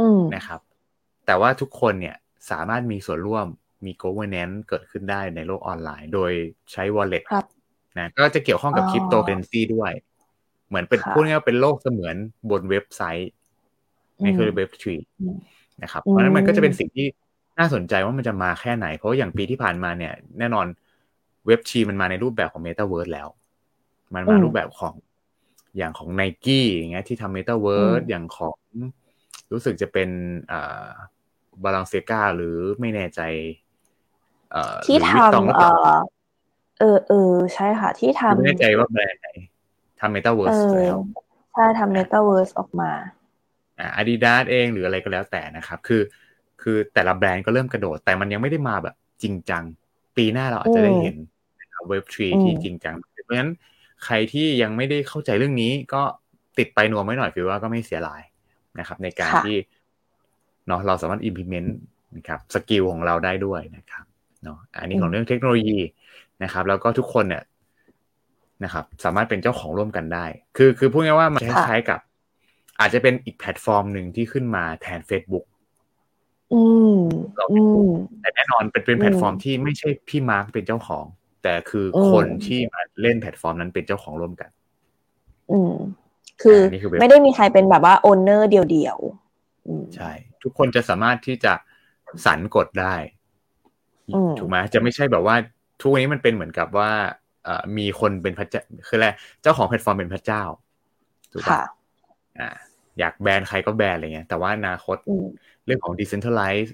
[0.00, 0.60] อืมนะครับ
[1.26, 2.16] แต่ว่าทุกคนเนี่ย
[2.50, 3.46] สามารถมีส่วนร่วม
[3.84, 6.32] มี governance เกิดขึ้นได้ในโลกออนไลน์ โดย
[6.72, 7.46] ใช้ wallet ครับ
[7.98, 9.92] นะก็จะเกี่ยวข้องกับอ๋อคริปโตเคอเรนซีด้วย
[10.68, 12.16] เหมือนเป็นค่ะพูดง่ายๆว่าเป็นโลกเสมือน
[12.50, 13.30] บนเว็บไซต์
[14.24, 15.36] นี่คือเว็บทรีอืม
[15.82, 17.06] นะครับอืมเพราะฉะนั้นมันก็จะเป็นสิ่งที่
[17.60, 20.66] น่าสนใจว่ามันจะมาแค่ไหน เพราะว่าอย่างปีที่ผ่านมาเนี่ย แน่นอน
[21.46, 23.28] เว็บทีมันมาในรูปแบบของ Metaverse แล้ว
[24.14, 24.94] มันมาอืมรูปแบบของ
[25.76, 28.58] อย่างของ n i กี้อย่างเงี้ยที่ทำ Metaverse อืมอย่างของ
[29.52, 30.08] รู้สึกจะเป็น
[30.52, 30.86] อ่า
[31.64, 33.20] บาลังเซกาหรือไม่แน่ใจ
[34.52, 35.88] เอ่อที่หรือ Vuitton ทำหรือเอเปล่าอ
[36.78, 39.28] เออเออใช่ค่ะ ที่คือไม่แน่ใจทำว่าแบรนด์ไหน
[40.00, 40.12] ทำ
[40.46, 40.98] เอ Metaverse อแล้ว
[41.52, 42.90] ใช่ทำ Metaverse ออกมา
[43.78, 46.02] อ่า Adidas เองหรืออะไรก็แล้วแต่นะครับ คือ
[46.62, 49.64] คือแต่ละแบรนด์ก็เริ่มกระโดด แต่มันยังไม่ได้มาแบบจริงจัง
[50.16, 51.16] ปีหน้าเราอาจจะได้เห็น
[51.88, 52.94] เว็บทรีอืมที่จริงจัง
[53.24, 53.50] เพราะฉะนั้น
[54.04, 56.02] ใครที่ยังไม่ได้เข้าใจเรื่องนี้ก็
[56.58, 58.22] ติดไปนวมไว้หน่อยฟิวว่าก็ไม่เสียหลาย
[58.78, 59.56] นะครับ ในการค่ะที่
[60.66, 61.70] เนาะเราสามารถ implement
[62.16, 64.04] นะครับ skill ของเราได้ด้วยนะครับ
[64.44, 65.78] เนาะอันนี้ของเรื่องเทคโนโลยี
[66.42, 67.42] นะครับ แล้วก็ทุกคนเนี่ย
[68.64, 70.24] นะครับ สามารถเป็นเจ้าของร่วมกันได้
[70.56, 72.00] คือคือพูดง่ายๆว่ามันคค่ะล้ายๆกับ
[72.80, 75.44] อาจจะเป็นอีกแพลตฟอร์มหนึ่งที่ขึ้นมาแทน Facebook
[76.52, 76.62] อื
[76.94, 76.98] ม
[77.52, 77.90] อืม
[78.20, 81.04] แต่แน่นอนเป็นเป็นอืมแพลตฟอร์มที่ไม่ใช่พี่มาร์กเป็นเจ้าของ
[81.42, 84.50] แต่คืออมคนที่มาเล่นแพลตฟอร์มนั้นเป็นเจ้าของร่วมกัน
[85.52, 85.74] อืม
[86.42, 90.10] คืออันนี้คือเว็บไม่ได้มีใครเป็นแบบว่า owner เดียวๆอืมใช่
[90.42, 91.52] ทุกคนจะสามารถที่จะ
[92.26, 92.94] สร้างกฎได้
[94.08, 95.36] อืมถูกไหมจะไม่ใช่แบบว่า
[95.80, 96.90] ทุกวันนี้มันเป็นเหมือนกับว่า
[97.44, 99.08] เอ่อมีคนเป็นพระเจ้าคืออะไร
[99.42, 100.42] เจ้าของแพลตฟอร์มเป็นพระเจ้า
[101.32, 101.62] ถูกปะค่ะ
[102.40, 102.50] อ่า
[102.98, 105.26] อยากแบนใครก็แบนอะไรเงี้ย แต่ว่าอนาคตอืม
[105.66, 106.70] เรื่องของ decentralize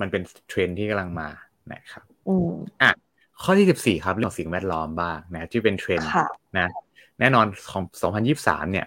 [0.00, 1.28] มันเป็นเทรนด์ที่กำลังมา
[1.72, 2.50] นะครับอืม
[2.82, 2.90] อะ
[3.42, 6.10] ข้อที่สิบสี่ครับ เรื่องสิ่งแวดล้อมบ้างนะที่เป็นเทรนด์
[6.58, 6.68] นะ
[7.20, 8.86] แน่นอนของสองพันยิบสามเนี่ย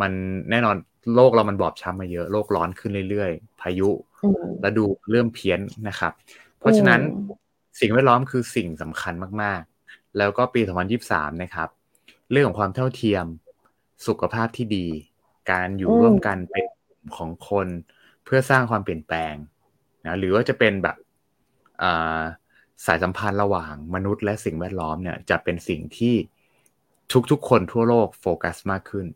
[0.00, 0.12] มัน
[0.50, 0.76] แน่นอน
[1.14, 3.88] โลกเรามันบอบช้ำมาเยอะโลกร้อนขึ้นเรื่อยๆ พายุ
[4.60, 6.12] และดูเริ่มเพี้ยนนะครับ
[6.58, 7.00] เพราะฉะนั้น
[7.80, 11.68] สิ่งแวดล้อมคือสิ่งสำคัญมากๆ แล้วก็ปีสองพันยิบสามนะครับ
[12.30, 13.24] เรื่องของความเท่าเทียม
[14.06, 14.86] สุขภาพที่ดี
[15.50, 16.66] การอยู่ร่วมกันเป็น
[17.16, 17.68] ของคน
[18.24, 19.34] เพื่อสร้างความเปลี่ยนแปลง
[20.06, 20.96] นะหรือว่าจะเป็นแบบ
[22.86, 26.14] สายสัมพันธ์ระหว่างมนุษย์และสิ่งแวดล้อมเนี่ยจะเป็นสิ่งที่
[27.30, 29.06] ทุกๆคนทั่วโลกโฟกัสมากขึ้น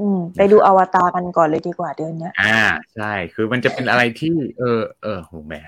[0.00, 2.60] อืม ไปดูอวตารกันก่อนเลยดีกว่าเดือนนี้อ่า
[2.94, 5.60] ใช่ คือมันจะเป็นอะไรที่ เออ เออโหแม่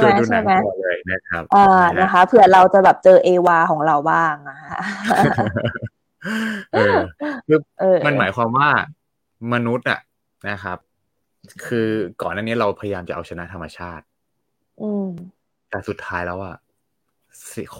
[0.00, 1.68] ช่วยดูหนังก่อนเลยนะครับ อ่า
[2.00, 4.76] นะคะ เผื่อเราจะแบบเจอเอวาของเราบ้างนะคะ
[6.74, 6.96] เออ
[7.46, 7.58] คือ
[8.06, 8.68] มันหมายความว่า
[9.52, 10.00] มนุษย์อะ
[10.50, 10.78] นะครับ
[11.66, 11.88] คือ
[12.22, 14.04] ก่อนหน้านี้เราพยายามจะเอาชนะธรรมชาติ
[14.82, 15.08] อืม
[15.70, 16.56] แต่สุดท้ายแล้วอะ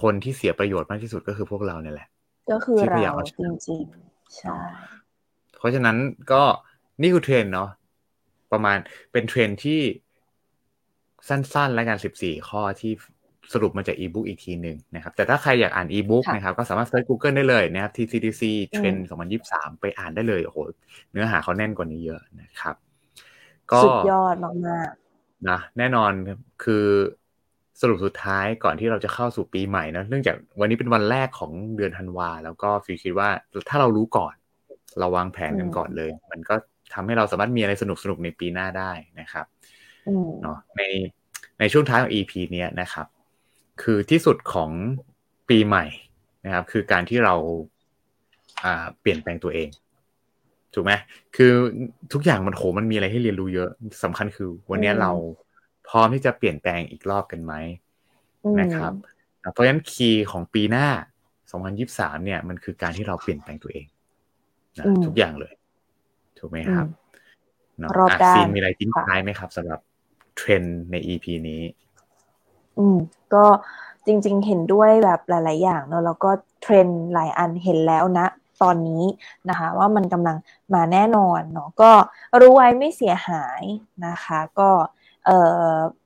[0.01, 2.09] คนที่เสียประโยชน์มากที่สุดก็คือพวกเราเนี่ยแหละ
[2.51, 4.57] ก็คือเราจริงๆใช่
[5.59, 5.97] เพราะฉะนั้น
[6.33, 6.43] ก็
[7.03, 7.71] นี่คือเทรนด์เนาะ
[8.53, 8.77] ประมาณ
[9.13, 9.81] เป็นเทรนด์ที่
[11.29, 12.93] สั้นๆ และกันสิบสี่ข้อที่
[13.53, 18.43] สรุปมาจากอีบุ๊กอีกทีหนึ่งนะครับ แต่ถ้าใครอยากอ่านอีบุ๊กนะครับ ก็สามารถ search Google ได้เลยนะครับ TCDC
[18.73, 20.59] เทรนสองพันยิบสามไปอ่านได้เลย โอ้โห
[21.13, 22.75] เนื้อหาเขาแน่นกว่านี้เยอะนะครับ
[23.71, 26.11] ก็สุดยอดมากๆนะแน่นอน
[26.65, 26.87] คือ
[27.81, 33.29] สรุปสุดท้ายก่อนที่เราจะเข้าสู่ปีใหม่นะเนื่องจากวันนี้เป็นวันแรกของเดือนธันวา แล้วก็ฟิวคิดว่า
[33.69, 34.35] ถ้าเรารู้ก่อน
[34.99, 36.55] เราวางแผนกันก่อนเลย มันก็
[36.95, 38.91] ทำให้เราสามารถมีอะไรสนุกสนุกในปีหน้าได้
[39.21, 39.47] นะครับ
[40.43, 40.83] เนาะใน
[41.61, 43.07] ในช่วงท้ายของ EP เนี้ยนะครับ
[43.83, 44.71] คือที่สุดของ
[45.49, 45.85] ปีใหม่
[46.45, 47.35] นะครับ คือการที่เรา
[48.65, 49.69] อ่าเปลี่ยนแปลงตัวเอง
[50.75, 50.93] ถูกไหม
[51.37, 51.53] คือ
[52.13, 53.71] ทุกอย่างมันโหมันมีอะไรให้เรียนรู้เยอะ
[54.05, 55.11] สำคัญคือ วันนี้เรา
[55.89, 57.53] พร้อมที่จะเปลี่ยนแปลงอีกรอบกันไหม
[58.61, 58.93] นะครับ
[59.53, 60.89] เพราะฉะนั้นคีย์ของปีหน้า
[61.57, 63.87] 2023 เนี่ย มันคือการที่เราเปลี่ยนแปลงตัวเอง
[64.79, 65.53] นะทุกอย่างเลย
[66.39, 66.87] ถูกไหมครับ
[67.79, 67.91] เนาะ
[68.31, 69.81] ซีนมีอะไรทิ้งท้ายไหมครับสำหรับ
[70.37, 71.61] เทรนใน EP นี้
[72.79, 72.97] อืม
[73.35, 73.45] ก็
[74.07, 76.31] จริง ๆ เห็นด้วยแบบหลาย ๆ อย่างเนาะแล้วก็
[76.63, 78.27] เทรนหลายอันเห็นแล้วนะ
[78.63, 79.05] ตอนนี้
[79.49, 80.37] นะคะ ว่ามันกำลัง
[80.75, 81.93] มาแน่นอนเนาะก็
[82.41, 83.63] รู้ไว้ไม่เสียหาย
[84.07, 84.71] นะคะ ก็
[85.27, 85.29] เ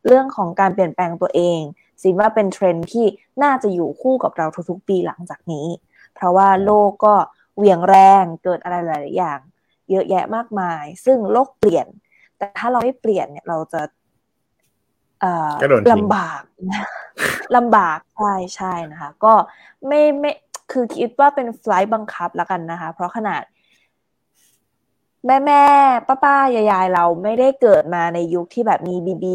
[0.07, 1.61] เรื่องของการเปลี่ยนแปลงตัวเอง
[2.03, 3.07] สิว่าเป็นเทรนที่
[3.43, 5.66] น่าจะอยู่คู่กับเราทุกๆ ปีหลังจากนี้
[6.14, 7.14] เพราะว่าโลกก็
[7.57, 9.41] เหวี่ยงแรงเกิดอะไรหลายอย่าง
[9.91, 11.87] เยอะแยะมากมาย ซึ่งโลกเปลี่ยน
[12.37, 13.83] แต่ถ้าเราไม่เปลี่ยนเนี่ยเราจะ
[15.93, 16.41] ลำบาก
[17.57, 19.33] ลำบากใช่ใช่นะคะ ก็
[19.87, 20.33] ไม่ไม่
[20.73, 23.43] คือคิดว่าเป็นไฟล์บังคับแล้วกันนะคะ เพราะขนาด
[25.27, 25.64] แม่แม่
[26.07, 29.27] ป้าป้ายายเราไม่ได้เกิดมาในยุคที่แบบมี BB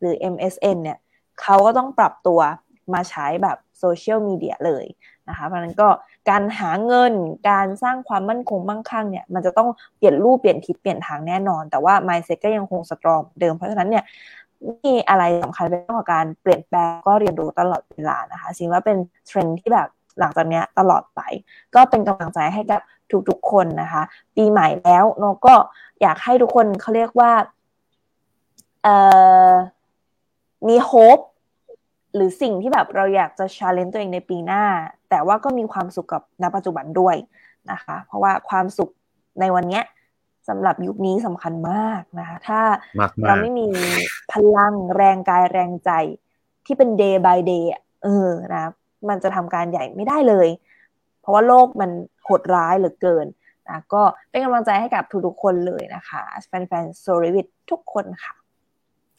[0.00, 0.98] หรือ MSN เนี่ย
[1.40, 2.40] เขาก็ต้องปรับตัว
[2.94, 4.84] มาใช้แบบโซเชียลมีเดียเลย
[5.28, 5.88] นะคะ เพราะนั้นก็
[6.30, 7.12] การหาเงิน
[7.50, 14.04] การสร้างความมั่นคงมั่งคั่งเนี่ย มันจะต้องเปลี่ยนรูปเปลี่ยนทิศเปลี่ยนทางแน่นอน แต่ว่า mindset ก็ยังคง strong เดิมเพราะฉะนั้นเนี่ย
[14.84, 19.88] มีอะไรสำคัญเป็นเรื่องของการเปลี่ยนแปลงก็เรียนรู้ตลอดเวลานะคะสิ่งว่าเป็นเทรนด์ที่แบบ
[20.20, 21.20] หลังจากนี้ตลอดไป
[21.74, 22.80] ก็เป็นกำลังใจให้กับ
[23.28, 24.02] ทุกๆคนนะคะ
[24.36, 25.54] ปีใหม่แล้วโนก็
[26.02, 27.32] อยากให้ทุกคนเขาเรียกว่า
[28.82, 28.96] เอ่
[29.50, 29.52] อ
[30.68, 31.18] มี hope
[32.14, 34.64] หรือสิ่งที่แบบเราอยากจะ challenge ตัวเองในปีหน้า
[35.10, 37.16] แต่ว่าก็มีความสุขกับณปัจจุบันด้วย
[37.70, 38.90] นะคะ เพราะว่าความสุข
[39.40, 39.80] ในวันนี้
[40.48, 42.60] สำหรับยุคนี้สำคัญมากนะคะถ้า
[43.26, 43.68] เราไม่มี
[44.32, 45.90] พลังแรงกายแรงใจ
[46.66, 47.64] ที่เป็น day by day
[48.04, 48.72] เออนะ
[49.08, 50.48] มันจะทำการใหญ่ไม่ได้เลย
[51.20, 51.90] เพราะว่าโลกมัน
[52.24, 53.26] โหดร้ายเหลือเกิน
[53.68, 58.34] นะก็เป็นกำลังใจให้กับทุกๆคนเลยนะคะ แฟนๆโซลิวิททุกคนค่ะ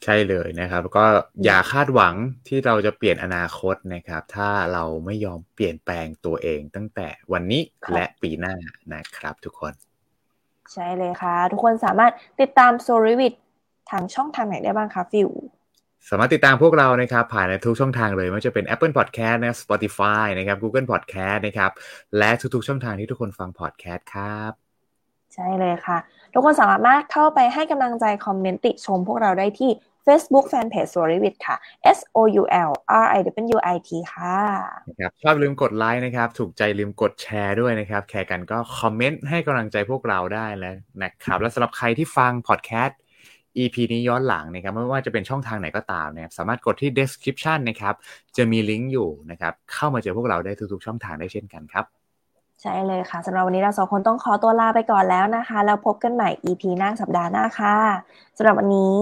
[0.04, 1.04] ใช่เลยนะครับ ก็
[1.44, 2.14] อย่าคาดหวัง
[2.48, 7.62] ที่เราจะเปลี่ยนอนาคตนะครับ ถ้าเราไม่ยอมเปลี่ยนแปลงตัวเองตั้งแต่วันนี้
[7.92, 8.54] และปีหน้า
[8.94, 9.72] นะครับทุกคน
[10.72, 13.34] ใช่เลยค่ะ ทุกคนสามารถติดตามโซลิวิท
[13.90, 15.30] ทางช่องทางไหนได้บ้างคะฟิว
[16.08, 21.70] สามารถติดตามพวกเรานะครับ ผ่านในทุกช่องทางเลยไม่ว่าจะเป็น Apple Podcast นะ Spotify นะครับ Google Podcast นะครับ
[22.18, 24.52] และทุกๆช่องทางที่ทุกคนฟัง podcast ครับ
[25.34, 25.98] ใช่เลยค่ะ
[26.32, 29.70] ทุกคนสามารถเข้าไปให้กำลังใจคอมเมนต์ติชมพวกเราได้ที่
[30.08, 31.56] Facebook Fanpage s o r i w i t ค่ะ
[31.96, 32.72] S O U L
[33.04, 33.20] R I
[33.56, 34.38] W I T ค่ะ
[34.88, 42.98] นะครับชอบลืมกดไลค์นะครับ ถูกใจลืมกดแชร์ด้วยนะครับแคร์กันก็คอมเมนต์ให้กำลังใจพวกเราได้แล้วนะครับ และสำหรับใครที่ฟังพอดแคสต์
[43.58, 47.94] EP นี้ย้อนหลังนะครับไม่ว่าจะเป็นช่องทางไหนก็ตามนะครับสามารถกดที่ description นะครับ
[48.36, 51.84] จะมีลิงก์อยู่นะครับ เข้ามาเจอพวกเราได้ทุกๆ ช่องทางได้เช่นกันครับ
[52.62, 57.76] ใช่เลยค่ะสำหรับวันนี้เราสองคนต้องขอตัวลาไปก่อนแล้วนะคะ แล้วพบกันใหม่ EP หน้าสัปดาห์หน้าค่ะ
[58.36, 59.00] สำหรับวันนี้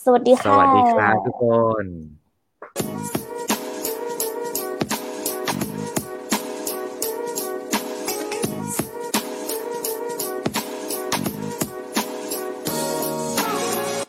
[0.00, 1.44] สวัสดีค่ะ สวัสดีครับทุกค
[1.82, 1.84] น